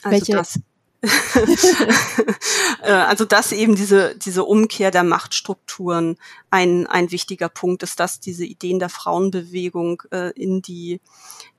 [0.02, 0.32] Also Welche?
[0.32, 0.60] das
[2.82, 6.18] äh, also dass eben diese, diese Umkehr der Machtstrukturen
[6.50, 11.00] ein, ein wichtiger Punkt ist, dass diese Ideen der Frauenbewegung äh, in die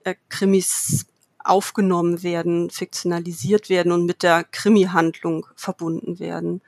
[0.04, 1.08] äh, Krimis
[1.44, 6.62] aufgenommen werden, fiktionalisiert werden und mit der Krimi-Handlung verbunden werden.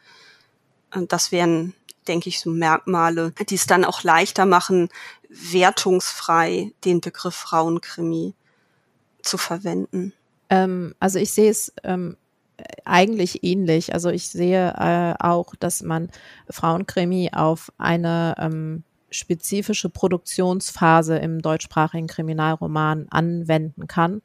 [1.07, 1.75] Das wären
[2.07, 4.89] denke ich, so Merkmale, die es dann auch leichter machen,
[5.29, 8.33] wertungsfrei den Begriff Frauenkrimi
[9.21, 10.13] zu verwenden.
[10.49, 12.17] Ähm, also ich sehe es ähm,
[12.85, 13.93] eigentlich ähnlich.
[13.93, 16.09] Also ich sehe äh, auch, dass man
[16.49, 24.21] Frauenkrimi auf eine ähm, spezifische Produktionsphase im deutschsprachigen Kriminalroman anwenden kann.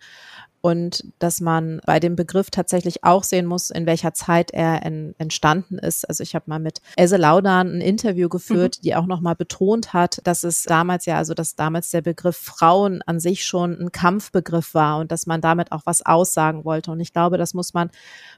[0.61, 5.15] Und dass man bei dem Begriff tatsächlich auch sehen muss, in welcher Zeit er en,
[5.19, 6.09] entstanden ist.
[6.09, 8.83] Also ich habe mal mit Else Laudan ein Interview geführt, mhm.
[8.83, 13.03] die auch nochmal betont hat, dass es damals ja, also dass damals der Begriff Frauen
[13.03, 16.91] an sich schon ein Kampfbegriff war und dass man damit auch was aussagen wollte.
[16.91, 17.91] Und ich glaube, das muss man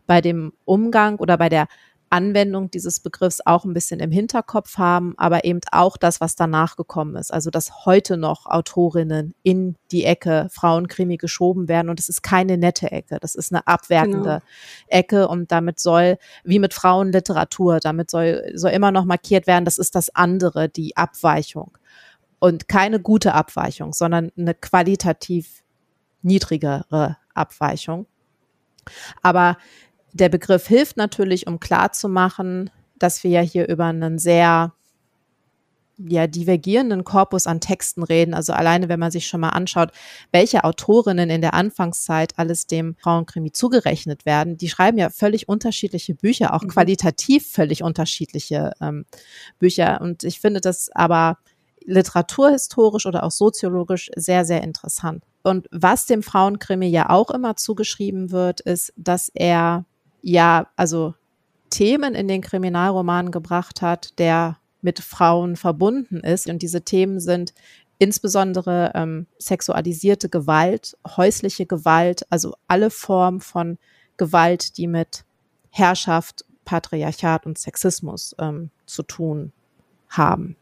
[0.07, 1.67] bei dem Umgang oder bei der
[2.11, 6.77] Anwendung dieses Begriffs auch ein bisschen im Hinterkopf haben, aber eben auch das, was danach
[6.77, 7.33] gekommen ist.
[7.33, 12.59] Also, dass heute noch Autorinnen in die Ecke Frauenkrimi geschoben werden und es ist keine
[12.59, 14.41] nette Ecke, das ist eine abwertende genau.
[14.89, 19.79] Ecke und damit soll, wie mit Frauenliteratur, damit soll, soll immer noch markiert werden, das
[19.79, 21.79] ist das andere, die Abweichung.
[22.41, 25.63] Und keine gute Abweichung, sondern eine qualitativ
[26.23, 28.07] niedrigere Abweichung.
[29.23, 29.59] Aber
[30.13, 34.73] der Begriff hilft natürlich, um klarzumachen, dass wir ja hier über einen sehr
[36.09, 38.35] ja, divergierenden Korpus an Texten reden.
[38.35, 39.91] Also alleine, wenn man sich schon mal anschaut,
[40.33, 46.15] welche Autorinnen in der Anfangszeit alles dem Frauenkrimi zugerechnet werden, die schreiben ja völlig unterschiedliche
[46.15, 46.69] Bücher, auch mhm.
[46.69, 49.05] qualitativ völlig unterschiedliche ähm,
[49.59, 50.01] Bücher.
[50.01, 51.39] Und ich finde das aber
[51.85, 55.25] literaturhistorisch oder auch soziologisch sehr, sehr interessant.
[55.43, 59.87] Und was dem Frauenkrimi ja auch immer zugeschrieben wird, ist, dass er
[60.23, 61.15] ja, also
[61.71, 66.49] Themen in den Kriminalromanen gebracht hat, der mit Frauen verbunden ist.
[66.49, 67.55] Und diese Themen sind
[67.99, 73.79] insbesondere ähm, sexualisierte Gewalt, häusliche Gewalt, also alle Formen von
[74.17, 75.25] Gewalt, die mit
[75.71, 79.53] Herrschaft, Patriarchat und Sexismus ähm, zu tun
[80.09, 80.57] haben.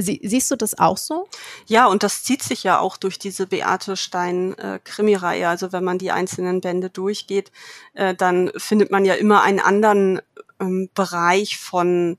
[0.00, 1.28] Sie, siehst du das auch so?
[1.66, 5.48] Ja, und das zieht sich ja auch durch diese Beate Stein äh, Krimireihe.
[5.48, 7.50] Also wenn man die einzelnen Bände durchgeht,
[7.94, 10.20] äh, dann findet man ja immer einen anderen
[10.60, 12.16] ähm, Bereich von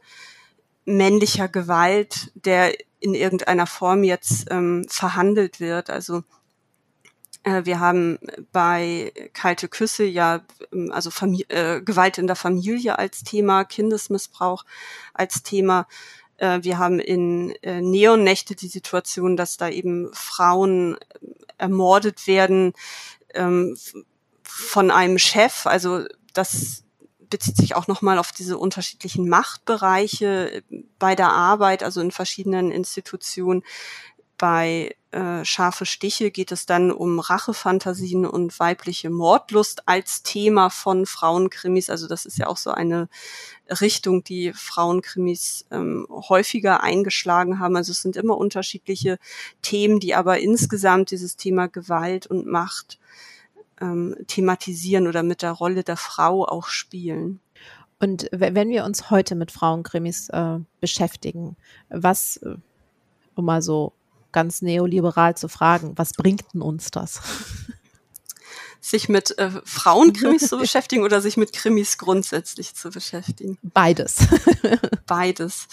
[0.83, 5.89] männlicher Gewalt, der in irgendeiner Form jetzt ähm, verhandelt wird.
[5.89, 6.23] Also
[7.43, 8.19] äh, wir haben
[8.51, 10.41] bei Kalte Küsse ja
[10.73, 14.65] ähm, also Famili äh, Gewalt in der Familie als Thema, Kindesmissbrauch
[15.13, 15.87] als Thema.
[16.39, 21.27] Äh, wir haben in äh, Neonnächte die Situation, dass da eben Frauen äh,
[21.57, 22.73] ermordet werden
[23.33, 23.77] ähm,
[24.43, 25.65] von einem Chef.
[25.65, 26.83] Also das
[27.29, 30.63] bezieht sich auch nochmal auf diese unterschiedlichen Machtbereiche
[30.97, 33.63] bei der Arbeit, also in verschiedenen Institutionen.
[34.37, 41.07] Bei äh, Scharfe Stiche geht es dann um Rachefantasien und weibliche Mordlust als Thema von
[41.07, 41.89] Frauenkrimis.
[41.89, 43.09] Also das ist ja auch so eine
[43.81, 47.75] Richtung, die Frauenkrimis ähm, häufiger eingeschlagen haben.
[47.75, 49.17] Also es sind immer unterschiedliche
[49.63, 52.99] Themen, die aber insgesamt dieses Thema Gewalt und Macht
[53.81, 57.39] ähm, thematisieren oder mit der Rolle der Frau auch spielen.
[57.99, 61.57] Und wenn wir uns heute mit Frauenkrimis äh, beschäftigen,
[61.89, 62.55] was, äh,
[63.35, 63.93] um mal so
[64.31, 67.21] ganz neoliberal zu fragen, was bringt denn uns das?
[68.81, 73.57] Sich mit äh, Frauenkrimis zu beschäftigen oder sich mit Krimis grundsätzlich zu beschäftigen?
[73.61, 74.27] Beides.
[75.05, 75.67] Beides.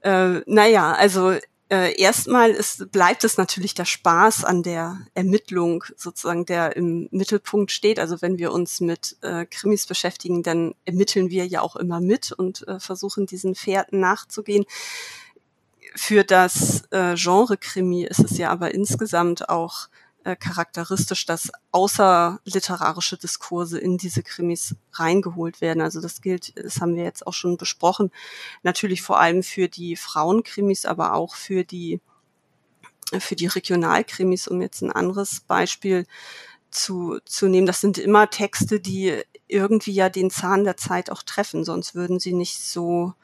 [0.00, 1.34] Äh, naja, also
[1.68, 7.72] äh, erstmal ist, bleibt es natürlich der Spaß an der Ermittlung sozusagen, der im Mittelpunkt
[7.72, 7.98] steht.
[7.98, 12.30] Also wenn wir uns mit äh, Krimis beschäftigen, dann ermitteln wir ja auch immer mit
[12.30, 14.64] und äh, versuchen diesen Fährten nachzugehen.
[15.96, 19.88] Für das äh, Genre Krimi ist es ja aber insgesamt auch
[20.24, 25.80] äh, charakteristisch, dass außerliterarische Diskurse in diese Krimis reingeholt werden.
[25.80, 28.10] Also das gilt, das haben wir jetzt auch schon besprochen,
[28.62, 32.00] natürlich vor allem für die Frauenkrimis, aber auch für die
[33.20, 36.06] für die Regionalkrimis, um jetzt ein anderes Beispiel
[36.70, 37.66] zu, zu nehmen.
[37.66, 42.18] Das sind immer Texte, die irgendwie ja den Zahn der Zeit auch treffen, sonst würden
[42.18, 43.14] sie nicht so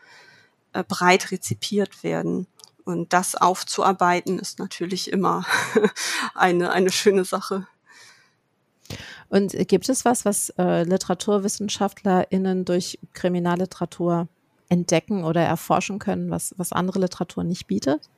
[0.72, 2.46] äh, breit rezipiert werden.
[2.84, 5.44] Und das aufzuarbeiten ist natürlich immer
[6.34, 7.66] eine, eine schöne Sache.
[9.28, 14.28] Und gibt es was, was äh, LiteraturwissenschaftlerInnen durch Kriminalliteratur
[14.68, 18.10] entdecken oder erforschen können, was, was andere Literatur nicht bietet?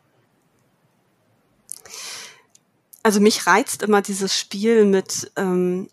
[3.02, 5.88] Also mich reizt immer dieses Spiel mit ähm,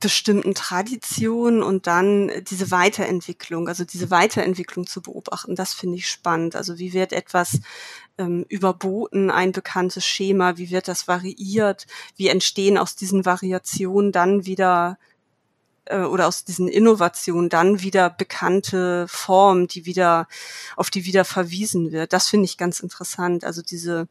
[0.00, 6.54] bestimmten Traditionen und dann diese Weiterentwicklung, also diese Weiterentwicklung zu beobachten, das finde ich spannend.
[6.54, 7.60] Also wie wird etwas
[8.18, 11.86] ähm, überboten, ein bekanntes Schema, wie wird das variiert,
[12.16, 14.98] wie entstehen aus diesen Variationen dann wieder
[15.86, 20.28] äh, oder aus diesen Innovationen dann wieder bekannte Formen, die wieder,
[20.76, 22.12] auf die wieder verwiesen wird.
[22.12, 23.44] Das finde ich ganz interessant.
[23.44, 24.08] Also diese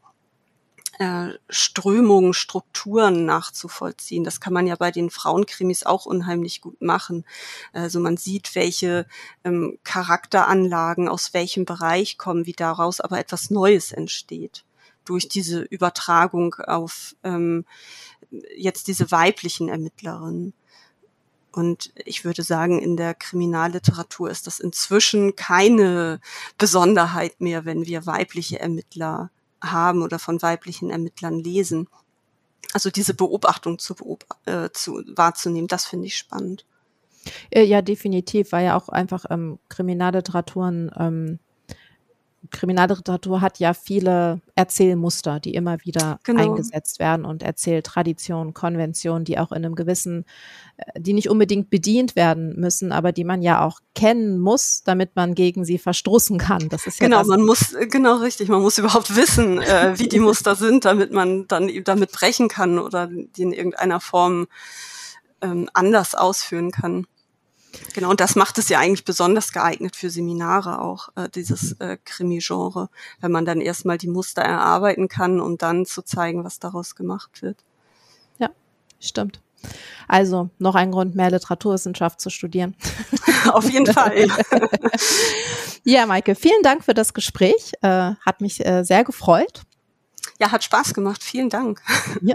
[1.50, 4.24] Strömungen, Strukturen nachzuvollziehen.
[4.24, 7.24] Das kann man ja bei den Frauenkrimis auch unheimlich gut machen.
[7.72, 9.06] Also man sieht, welche
[9.44, 14.64] ähm, Charakteranlagen aus welchem Bereich kommen, wie daraus aber etwas Neues entsteht.
[15.04, 17.64] durch diese Übertragung auf ähm,
[18.56, 20.52] jetzt diese weiblichen Ermittlerinnen.
[21.52, 26.20] Und ich würde sagen, in der Kriminalliteratur ist das inzwischen keine
[26.58, 29.30] Besonderheit mehr, wenn wir weibliche Ermittler
[29.70, 31.88] haben oder von weiblichen Ermittlern lesen.
[32.72, 36.66] Also diese Beobachtung zu, beob äh, zu wahrzunehmen, das finde ich spannend.
[37.50, 41.38] Äh, ja, definitiv, weil ja auch einfach ähm, Kriminalliteraturen ähm,
[42.50, 46.42] Kriminalliteratur hat ja viele Erzählmuster, die immer wieder genau.
[46.42, 50.24] eingesetzt werden und Erzähltraditionen, Konventionen, die auch in einem gewissen,
[50.76, 55.16] äh, die nicht unbedingt bedient werden müssen, aber die man ja auch kennen muss, damit
[55.16, 56.68] man gegen sie verstoßen kann.
[56.68, 57.28] Das ist ja genau, das.
[57.28, 61.12] man muss äh, genau richtig, man muss überhaupt wissen, äh, wie die Muster sind, damit
[61.12, 64.46] man dann damit brechen kann oder die in irgendeiner Form
[65.42, 67.06] ähm, anders ausführen kann.
[67.94, 71.96] Genau, und das macht es ja eigentlich besonders geeignet für Seminare auch, äh, dieses äh,
[72.04, 72.88] Krimi-Genre,
[73.20, 77.42] wenn man dann erstmal die Muster erarbeiten kann, um dann zu zeigen, was daraus gemacht
[77.42, 77.64] wird.
[78.38, 78.50] Ja,
[79.00, 79.40] stimmt.
[80.08, 82.76] Also noch ein Grund, mehr Literaturwissenschaft zu studieren.
[83.52, 84.26] Auf jeden Fall.
[85.84, 87.72] ja, Maike, vielen Dank für das Gespräch.
[87.82, 89.62] Äh, hat mich äh, sehr gefreut.
[90.38, 91.22] Ja, hat Spaß gemacht.
[91.22, 91.80] Vielen Dank.
[92.22, 92.34] Ja,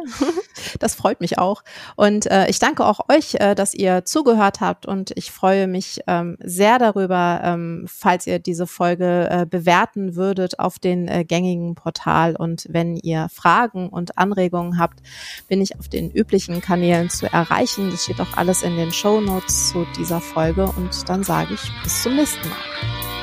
[0.79, 1.63] das freut mich auch.
[1.95, 4.85] Und äh, ich danke auch euch, äh, dass ihr zugehört habt.
[4.85, 10.59] Und ich freue mich ähm, sehr darüber, ähm, falls ihr diese Folge äh, bewerten würdet
[10.59, 12.35] auf den äh, gängigen Portal.
[12.35, 14.99] Und wenn ihr Fragen und Anregungen habt,
[15.47, 17.91] bin ich auf den üblichen Kanälen zu erreichen.
[17.91, 20.65] Das steht auch alles in den Show Notes zu dieser Folge.
[20.65, 22.57] Und dann sage ich bis zum nächsten Mal.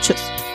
[0.01, 0.48] Tschüss.